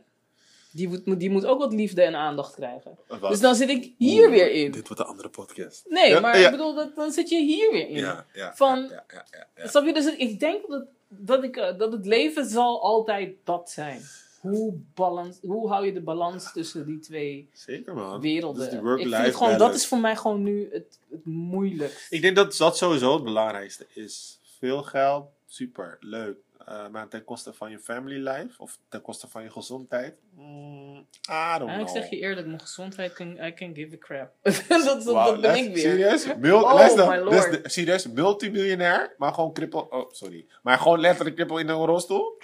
Die 0.71 0.87
moet, 0.87 1.19
die 1.19 1.29
moet 1.29 1.45
ook 1.45 1.59
wat 1.59 1.73
liefde 1.73 2.01
en 2.01 2.15
aandacht 2.15 2.55
krijgen. 2.55 2.97
Wat? 3.07 3.29
Dus 3.31 3.39
dan 3.39 3.55
zit 3.55 3.69
ik 3.69 3.93
hier 3.97 4.23
Oeh, 4.27 4.29
weer 4.35 4.51
in. 4.51 4.71
Dit 4.71 4.87
wordt 4.87 5.01
een 5.01 5.07
andere 5.07 5.29
podcast. 5.29 5.85
Nee, 5.87 6.09
Ja, 6.09 6.19
maar 6.19 6.39
ja. 6.39 6.45
ik 6.45 6.51
bedoel, 6.51 6.73
dat, 6.73 6.95
dan 6.95 7.11
zit 7.11 7.29
je 7.29 7.37
hier 7.41 7.71
weer 7.71 7.87
in. 7.89 7.97
Ja, 7.97 8.25
ja. 8.33 8.55
Van- 8.55 8.79
ja, 8.89 9.03
ja, 9.13 9.25
ja, 9.31 9.47
ja. 9.55 9.67
Snap 9.67 9.85
je? 9.85 9.93
Dus 9.93 10.15
ik 10.15 10.39
denk 10.39 10.67
dat, 10.67 10.85
dat, 11.07 11.43
ik, 11.43 11.57
eh, 11.57 11.77
dat 11.77 11.91
het 11.91 12.05
leven 12.05 12.45
zal 12.45 12.81
altijd 12.81 13.35
dat 13.43 13.69
zijn. 13.69 14.01
Hoe, 14.39 14.73
balans, 14.93 15.37
hoe 15.41 15.67
hou 15.69 15.85
je 15.85 15.93
de 15.93 16.01
balans 16.01 16.53
tussen 16.53 16.85
die 16.85 16.99
twee 16.99 17.49
Zeker 17.53 17.93
man. 17.93 18.21
werelden? 18.21 18.61
Dus 18.61 18.69
die 18.99 19.07
ik 19.07 19.15
vind 19.15 19.35
gewoon, 19.35 19.57
dat 19.57 19.75
is 19.75 19.87
voor 19.87 19.97
mij 19.99 20.15
gewoon 20.15 20.43
nu 20.43 20.69
het, 20.71 20.99
het 21.09 21.25
moeilijkst. 21.25 22.11
Ik 22.11 22.21
denk 22.21 22.35
dat 22.35 22.57
dat 22.57 22.77
sowieso 22.77 23.13
het 23.13 23.23
belangrijkste 23.23 23.85
is. 23.93 24.39
Veel 24.59 24.83
geld, 24.83 25.29
super, 25.45 25.97
leuk. 25.99 26.37
Eh, 26.65 26.87
maar 26.87 27.07
ten 27.07 27.23
koste 27.23 27.53
van 27.53 27.71
je 27.71 27.79
family 27.79 28.29
life 28.29 28.61
of 28.61 28.77
ten 28.89 29.01
koste 29.01 29.27
van 29.27 29.43
je 29.43 29.51
gezondheid? 29.51 30.15
Mm, 30.31 30.97
I 31.29 31.57
don't 31.57 31.69
Ja, 31.69 31.75
know. 31.75 31.79
ik 31.79 31.87
zeg 31.87 32.09
je 32.09 32.17
eerlijk, 32.19 32.47
mijn 32.47 32.59
gezondheid, 32.59 33.13
can, 33.13 33.37
I 33.45 33.53
can 33.53 33.75
give 33.75 33.95
a 33.95 33.97
crap. 33.97 34.33
dat, 34.67 34.83
dat, 34.83 35.03
Wauw, 35.03 35.31
dat 35.31 35.41
ben 35.41 35.55
ik 35.55 35.73
weer. 35.73 35.77
Serieus? 35.77 36.35
Mul 36.35 36.63
Oh, 36.63 37.31
dus 37.31 37.73
serieus, 37.73 38.07
multimiljonair, 38.07 39.15
maar 39.17 39.33
gewoon 39.33 39.53
krippel. 39.53 39.81
Oh, 39.81 40.11
sorry. 40.11 40.45
Maar 40.63 40.77
gewoon 40.77 40.99
letterlijk 40.99 41.35
krippel 41.35 41.57
in 41.57 41.69
een 41.69 41.85
rolstoel? 41.85 42.37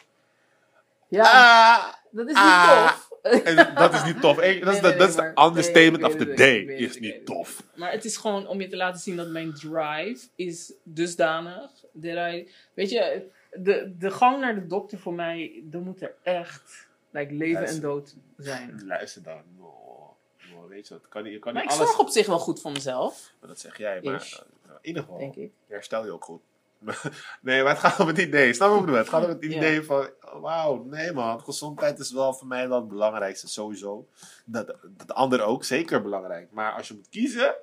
Ja, 1.07 1.23
Ah, 1.23 1.93
dat 2.11 2.25
is 2.27 2.33
niet 2.33 2.43
ah. 2.43 2.87
tof. 2.87 3.09
En 3.23 3.73
dat 3.75 3.93
is 3.93 4.03
niet 4.03 4.21
tof. 4.21 4.35
Hey, 4.35 4.59
dat 4.59 4.73
is 4.73 4.81
Nee, 4.81 4.91
de, 4.91 4.97
dat 4.97 5.09
is 5.09 5.15
maar- 5.15 5.45
understatement 5.47 6.03
of 6.03 6.15
the 6.15 6.33
day. 6.33 6.59
Is 6.65 6.99
niet 6.99 7.25
tof. 7.25 7.63
Maar 7.75 7.91
het 7.91 8.05
is 8.05 8.17
gewoon 8.17 8.47
om 8.47 8.61
je 8.61 8.67
te 8.67 8.75
laten 8.75 8.99
zien 8.99 9.15
dat 9.15 9.27
mijn 9.29 9.53
drive 9.53 10.27
is 10.35 10.73
dusdanig. 10.83 11.71
Dat 11.91 12.33
I, 12.33 12.51
weet 12.73 12.89
je, 12.89 13.27
de, 13.51 13.95
de 13.99 14.11
gang 14.11 14.39
naar 14.39 14.55
de 14.55 14.67
dokter 14.67 14.99
voor 14.99 15.13
mij, 15.13 15.63
er 15.71 15.79
moet 15.79 16.01
er 16.01 16.13
echt 16.23 16.87
like, 17.11 17.33
leven 17.33 17.53
Luister. 17.53 17.75
en 17.75 17.81
dood 17.81 18.15
zijn. 18.37 18.81
Luister 18.85 19.23
dan. 19.23 19.41
Oh, 19.59 20.09
oh, 20.55 20.67
weet 20.69 20.87
je 20.87 20.93
wat, 20.93 21.07
kan, 21.09 21.23
je 21.25 21.39
kan 21.39 21.53
Maar 21.53 21.63
ik 21.63 21.69
alles... 21.69 21.85
zorg 21.87 21.99
op 21.99 22.09
zich 22.09 22.25
wel 22.27 22.39
goed 22.39 22.61
voor 22.61 22.71
mezelf, 22.71 23.31
Dat 23.39 23.59
zeg 23.59 23.77
jij, 23.77 23.99
maar 24.03 24.15
Ish. 24.15 24.37
in 24.37 24.43
ieder 24.81 25.01
geval 25.03 25.17
denk 25.17 25.35
ik. 25.35 25.51
herstel 25.67 26.05
je 26.05 26.11
ook 26.11 26.23
goed. 26.23 26.41
nee, 27.41 27.63
maar 27.63 27.71
het 27.71 27.79
gaat 27.79 27.99
om 27.99 28.07
het 28.07 28.17
idee. 28.17 28.53
Snap 28.53 28.67
je 28.67 28.73
wat 28.73 28.79
ik 28.79 28.85
bedoel? 28.85 29.01
Het 29.01 29.09
gaat 29.09 29.23
om 29.23 29.29
het 29.29 29.43
idee 29.43 29.83
van, 29.83 30.09
wauw, 30.41 30.83
nee 30.83 31.11
man, 31.11 31.41
gezondheid 31.41 31.99
is 31.99 32.11
wel 32.11 32.33
voor 32.33 32.47
mij 32.47 32.69
wel 32.69 32.79
het 32.79 32.87
belangrijkste, 32.87 33.47
sowieso. 33.47 34.07
Dat, 34.45 34.75
dat 34.97 35.13
andere 35.13 35.43
ook, 35.43 35.63
zeker 35.63 36.01
belangrijk. 36.01 36.51
Maar 36.51 36.73
als 36.73 36.87
je 36.87 36.93
moet 36.93 37.09
kiezen 37.09 37.55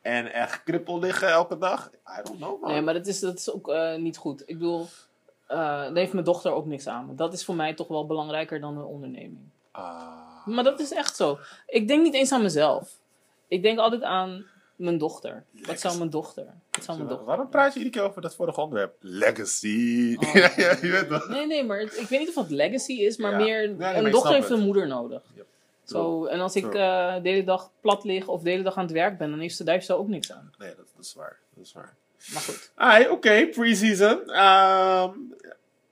en 0.00 0.32
echt 0.32 0.62
krippel 0.62 0.98
liggen 0.98 1.28
elke 1.28 1.58
dag, 1.58 1.90
I 2.18 2.22
don't 2.22 2.38
know 2.38 2.60
man. 2.60 2.70
Nee, 2.70 2.80
maar 2.80 2.94
dat 2.94 3.06
is, 3.06 3.20
dat 3.20 3.38
is 3.38 3.52
ook 3.52 3.68
eh, 3.68 3.96
niet 3.96 4.16
goed. 4.16 4.42
Ik 4.46 4.58
bedoel, 4.58 4.86
eh 5.46 5.56
daar 5.56 5.96
heeft 5.96 6.12
mijn 6.12 6.24
dochter 6.24 6.52
ook 6.52 6.66
niks 6.66 6.86
aan. 6.86 7.16
Dat 7.16 7.32
is 7.32 7.44
voor 7.44 7.54
mij 7.54 7.74
toch 7.74 7.88
wel 7.88 8.06
belangrijker 8.06 8.60
dan 8.60 8.76
een 8.76 8.84
onderneming. 8.84 9.50
Ah. 9.70 10.46
Maar 10.46 10.64
dat 10.64 10.80
is 10.80 10.92
echt 10.92 11.16
zo. 11.16 11.38
Ik 11.66 11.88
denk 11.88 12.02
niet 12.02 12.14
eens 12.14 12.32
aan 12.32 12.42
mezelf. 12.42 12.98
Ik 13.48 13.62
denk 13.62 13.78
altijd 13.78 14.02
aan 14.02 14.46
mijn 14.76 14.98
dochter. 14.98 15.44
Wat 15.66 15.80
zou 15.80 15.98
mijn 15.98 16.10
dochter? 16.10 16.44
Wat 16.70 16.84
zou 16.84 16.96
mijn 16.96 17.08
dochter? 17.08 17.26
Waarom 17.26 17.48
praat 17.48 17.72
je 17.72 17.78
iedere 17.78 17.96
keer 17.98 18.08
over 18.10 18.22
dat 18.22 18.34
vorige 18.34 18.60
onderwerp? 18.60 18.96
Legacy. 19.00 20.16
Oh. 20.20 20.34
ja, 20.56 20.76
je 20.80 20.88
weet 20.90 21.08
wel. 21.08 21.28
Nee, 21.28 21.46
nee, 21.46 21.64
maar 21.64 21.78
het- 21.78 21.96
ik 22.00 22.08
weet 22.08 22.18
niet 22.18 22.28
of 22.28 22.34
het 22.34 22.50
legacy 22.50 22.92
is, 22.92 23.16
maar 23.16 23.30
Ja. 23.30 23.36
meer 23.38 23.58
Nee, 23.58 23.68
nee, 23.68 23.76
maar 23.78 23.96
een 24.04 24.10
dochter 24.10 24.32
heeft 24.34 24.48
het. 24.48 24.58
een 24.58 24.64
moeder 24.64 24.86
nodig. 24.86 25.22
Yep. 25.34 25.46
Zo, 25.84 26.24
en 26.26 26.40
als 26.40 26.56
ik 26.56 26.64
eh, 26.64 27.14
de 27.22 27.28
hele 27.28 27.44
dag 27.44 27.70
plat 27.80 28.04
lig 28.04 28.28
of 28.28 28.42
de 28.42 28.50
hele 28.50 28.62
dag 28.62 28.76
aan 28.76 28.84
het 28.84 28.92
werk 28.92 29.18
ben, 29.18 29.30
dan 29.30 29.38
heeft 29.38 29.56
ze 29.56 29.64
daar 29.64 29.82
ze 29.82 29.94
ook 29.94 30.08
niks 30.08 30.32
aan. 30.32 30.52
Nee, 30.58 30.68
dat, 30.76 30.86
dat 30.96 31.04
is 31.04 31.14
waar. 31.14 31.38
Dat 31.54 31.64
is 31.64 31.72
waar. 31.72 31.94
Maar 32.32 32.42
goed. 32.42 32.72
Ah, 32.74 33.10
oké, 33.10 33.46
pre-season. 33.46 34.30
Ehm, 34.30 35.10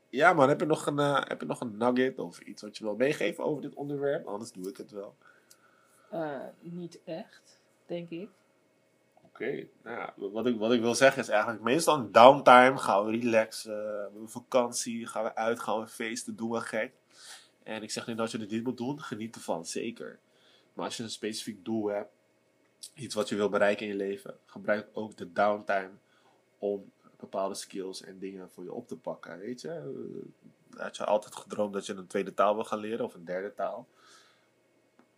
ja, 0.08 0.32
man, 0.32 0.48
heb 0.48 0.60
je, 0.60 0.66
nog 0.66 0.86
een, 0.86 0.98
eh, 0.98 1.20
heb 1.24 1.40
je 1.40 1.46
nog 1.46 1.60
een 1.60 1.76
nugget 1.76 2.18
of 2.18 2.38
iets 2.40 2.62
wat 2.62 2.76
je 2.78 2.84
wil 2.84 2.94
meegeven 2.96 3.44
over 3.44 3.62
dit 3.62 3.74
onderwerp? 3.74 4.26
Anders 4.26 4.52
doe 4.52 4.68
ik 4.68 4.76
het 4.76 4.90
wel. 4.90 5.14
Eh, 6.10 6.30
niet 6.60 6.98
echt, 7.04 7.58
denk 7.86 8.10
ik. 8.10 8.28
Oké, 9.34 9.68
nou, 9.82 10.10
wat, 10.16 10.46
ik, 10.46 10.58
wat 10.58 10.72
ik 10.72 10.80
wil 10.80 10.94
zeggen 10.94 11.22
is 11.22 11.28
eigenlijk 11.28 11.62
meestal 11.62 12.10
downtime. 12.10 12.78
Gaan 12.78 13.04
we 13.04 13.10
relaxen, 13.10 14.10
we 14.12 14.28
vakantie, 14.28 15.06
gaan 15.06 15.24
we 15.24 15.34
uit, 15.34 15.60
gaan 15.60 15.80
we 15.80 15.86
feesten, 15.86 16.36
doen 16.36 16.50
we 16.50 16.60
gek. 16.60 16.92
En 17.62 17.82
ik 17.82 17.90
zeg 17.90 18.06
niet 18.06 18.16
dat 18.16 18.30
je 18.30 18.38
het 18.38 18.50
niet 18.50 18.64
moet 18.64 18.76
doen, 18.76 19.00
geniet 19.00 19.34
ervan, 19.34 19.66
zeker. 19.66 20.18
Maar 20.72 20.84
als 20.84 20.96
je 20.96 21.02
een 21.02 21.10
specifiek 21.10 21.64
doel 21.64 21.86
hebt, 21.86 22.10
iets 22.94 23.14
wat 23.14 23.28
je 23.28 23.36
wil 23.36 23.48
bereiken 23.48 23.86
in 23.86 23.92
je 23.92 23.98
leven, 23.98 24.38
gebruik 24.46 24.88
ook 24.92 25.16
de 25.16 25.32
downtime 25.32 25.90
om 26.58 26.92
bepaalde 27.16 27.54
skills 27.54 28.02
en 28.02 28.18
dingen 28.18 28.50
voor 28.50 28.64
je 28.64 28.72
op 28.72 28.88
te 28.88 28.96
pakken. 28.96 29.38
Weet 29.38 29.60
je, 29.60 29.68
Eh, 29.68 30.80
had 30.82 30.96
je 30.96 31.04
altijd 31.04 31.36
gedroomd 31.36 31.72
dat 31.72 31.86
je 31.86 31.94
een 31.94 32.06
tweede 32.06 32.34
taal 32.34 32.54
wil 32.54 32.64
gaan 32.64 32.78
leren 32.78 33.04
of 33.04 33.14
een 33.14 33.24
derde 33.24 33.54
taal? 33.54 33.88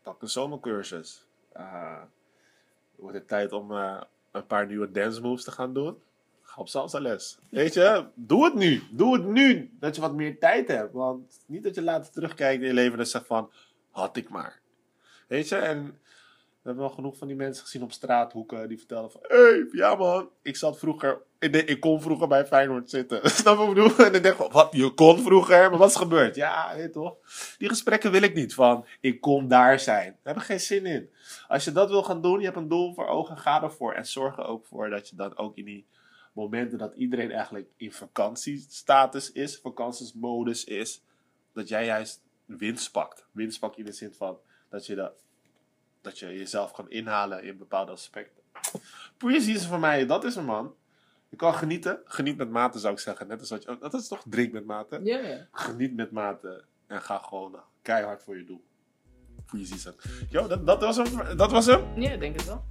Pak 0.02 0.22
een 0.22 0.29
zomercursus. 0.29 1.26
Ah, 1.52 2.02
wordt 2.96 3.16
het 3.16 3.28
tijd 3.28 3.52
om 3.52 3.72
eh, 3.72 4.00
een 4.30 4.46
paar 4.46 4.66
nieuwe 4.66 4.90
dance 4.90 5.20
moves 5.20 5.44
te 5.44 5.50
gaan 5.50 5.74
doen? 5.74 6.02
Ga 6.42 6.52
Ga 6.52 6.61
op 6.61 6.68
salsa 6.68 7.00
les. 7.00 7.38
Weet 7.50 7.74
je, 7.74 8.04
doe 8.14 8.44
het 8.44 8.54
nu. 8.54 8.82
Doe 8.90 9.16
het 9.16 9.26
nu. 9.26 9.76
Dat 9.80 9.94
je 9.94 10.00
wat 10.00 10.14
meer 10.14 10.38
tijd 10.38 10.68
hebt. 10.68 10.92
Want 10.92 11.38
niet 11.46 11.62
dat 11.62 11.74
je 11.74 11.82
later 11.82 12.12
terugkijkt 12.12 12.62
in 12.62 12.68
je 12.68 12.74
leven 12.74 12.98
en 12.98 13.06
zegt 13.06 13.26
van, 13.26 13.50
had 13.90 14.16
ik 14.16 14.28
maar. 14.28 14.61
Weet 15.26 15.48
je, 15.48 15.56
en 15.56 15.98
we 16.66 16.72
hebben 16.72 16.90
wel 16.90 16.96
genoeg 16.96 17.16
van 17.18 17.29
die 17.29 17.37
mensen 17.37 17.64
gezien 17.64 17.83
op 17.83 17.92
straathoeken 17.92 18.68
die 18.68 18.79
vertellen 18.79 19.11
van, 19.11 19.20
hé, 19.22 19.37
hey, 19.37 19.68
ja 19.72 19.94
man, 19.94 20.29
ik 20.42 20.57
zat 20.57 20.79
vroeger, 20.79 21.22
ik, 21.38 21.81
kon 21.81 22.00
vroeger 22.00 22.29
bij 22.29 22.46
Feyenoord 22.46 22.90
zitten. 22.90 23.31
Snap 23.31 23.59
je 23.59 23.66
wat 23.66 23.68
ik 23.68 23.74
bedoel? 23.74 24.07
En 24.07 24.12
dan 24.12 24.22
denk 24.22 24.38
ik, 24.38 24.52
wat, 24.52 24.72
je 24.72 24.90
kon 24.90 25.18
vroeger, 25.18 25.70
maar 25.70 25.79
wat 25.79 25.90
is 25.90 25.96
gebeurd? 25.96 26.35
Ja, 26.35 26.76
weet 26.76 26.92
toch? 26.92 27.16
Die 27.59 27.68
gesprekken 27.68 28.11
wil 28.11 28.22
ik 28.22 28.35
niet 28.35 28.55
van, 28.55 28.87
ik 29.00 29.20
kon 29.20 29.48
daar 29.48 29.81
zijn. 29.81 30.16
Daar 30.22 30.35
heb 30.35 30.42
ik 30.42 30.48
geen 30.48 30.61
zin 30.61 30.87
in. 30.87 31.11
Als 31.48 31.64
je 31.64 31.72
dat 31.72 31.90
wil 31.90 32.02
gaan 32.02 32.22
doen, 32.22 32.38
je 32.38 32.44
hebt 32.44 32.57
een 32.57 32.68
doel 32.68 32.94
voor 32.94 33.07
ogen, 33.07 33.38
ga 33.38 33.62
ervoor. 33.62 33.92
En 33.92 34.07
zorg 34.07 34.38
er 34.38 34.46
ook 34.46 34.66
voor 34.66 34.90
dat 34.90 35.09
je 35.09 35.16
dan 35.16 35.37
ook 35.37 35.57
in 35.57 35.64
die 35.64 35.87
momenten 36.33 36.79
dat 36.79 36.94
iedereen 36.94 37.31
eigenlijk 37.31 37.68
in 37.76 37.92
vakantiestatus 37.92 39.33
is, 39.33 39.59
vakantiesmodus 39.59 40.64
is, 40.64 41.02
dat 41.52 41.68
jij 41.68 41.85
juist 41.85 42.22
winst 42.44 42.92
pakt. 42.92 43.26
Winst 43.33 43.59
pakt 43.59 43.79
in 43.79 43.85
de 43.85 43.92
zin 43.92 44.12
van 44.12 44.38
dat 44.70 44.87
je, 44.87 44.94
dat, 44.94 45.26
dat 46.07 46.19
je 46.19 46.38
jezelf 46.38 46.73
kan 46.73 46.90
inhalen 46.90 47.45
in 47.45 47.59
bepaalde 47.59 47.92
aspecten. 47.92 48.42
Pre-season 49.16 49.69
voor 49.69 49.79
mij, 49.79 50.07
dat 50.07 50.25
is 50.25 50.37
een 50.37 50.45
man. 50.45 50.75
Je 51.29 51.37
kan 51.37 51.55
genieten. 51.55 52.01
Geniet 52.05 52.37
met 52.37 52.51
mate 52.51 52.79
zou 52.79 52.92
ik 52.92 52.99
zeggen. 52.99 53.27
Net 53.27 53.40
als 53.40 53.51
wat 53.51 53.62
je, 53.62 53.77
dat 53.81 53.95
is 53.95 54.09
toch 54.09 54.23
drink 54.29 54.53
met 54.53 54.66
mate. 54.66 55.01
Ja, 55.03 55.19
ja. 55.19 55.47
Geniet 55.53 55.97
met 55.97 56.11
mate 56.11 56.64
en 56.87 57.03
ga 57.03 57.19
gewoon 57.19 57.53
uh, 57.53 57.59
keihard 57.83 58.23
voor 58.23 58.37
je 58.37 58.45
doel. 58.45 58.64
Pre-season. 59.47 59.95
Yo, 60.31 60.47
dat, 60.47 60.66
dat, 60.66 60.81
was 60.81 60.97
hem, 60.97 61.37
dat 61.37 61.51
was 61.51 61.66
hem. 61.66 62.01
Ja, 62.01 62.16
denk 62.16 62.37
het 62.37 62.47
wel. 62.47 62.64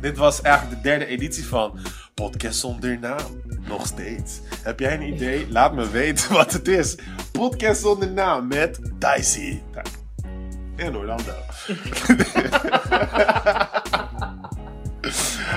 Dit 0.00 0.16
was 0.16 0.40
eigenlijk 0.40 0.76
de 0.76 0.88
derde 0.88 1.06
editie 1.06 1.44
van 1.44 1.78
Podcast 2.14 2.58
zonder 2.58 2.98
naam. 2.98 3.42
Nog 3.68 3.86
steeds. 3.86 4.40
Heb 4.62 4.80
jij 4.80 4.94
een 4.94 5.14
idee? 5.14 5.50
Laat 5.50 5.74
me 5.74 5.90
weten 5.90 6.32
wat 6.32 6.52
het 6.52 6.68
is. 6.68 6.98
Podcast 7.32 7.80
zonder 7.80 8.10
naam 8.10 8.46
met 8.46 8.80
Dicey. 8.98 9.62
En 10.76 10.96
Orlando. 10.96 11.32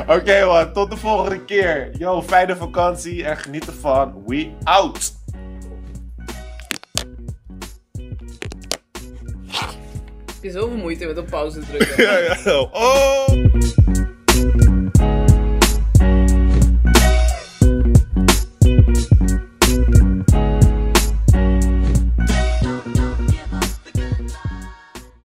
Oké 0.01 0.19
okay, 0.19 0.45
man, 0.45 0.73
tot 0.73 0.89
de 0.89 0.97
volgende 0.97 1.45
keer. 1.45 1.89
Yo, 1.97 2.21
fijne 2.21 2.55
vakantie 2.55 3.25
en 3.25 3.37
geniet 3.37 3.67
ervan. 3.67 4.23
We 4.25 4.51
out. 4.63 5.17
Heb 10.25 10.51
je 10.51 10.51
zoveel 10.51 10.77
moeite 10.77 11.05
met 11.05 11.17
op 11.17 11.29
pauze 11.29 11.59
drukken? 11.59 12.03
ja, 12.03 12.17
ja. 12.17 12.59
Oh! 12.71 13.27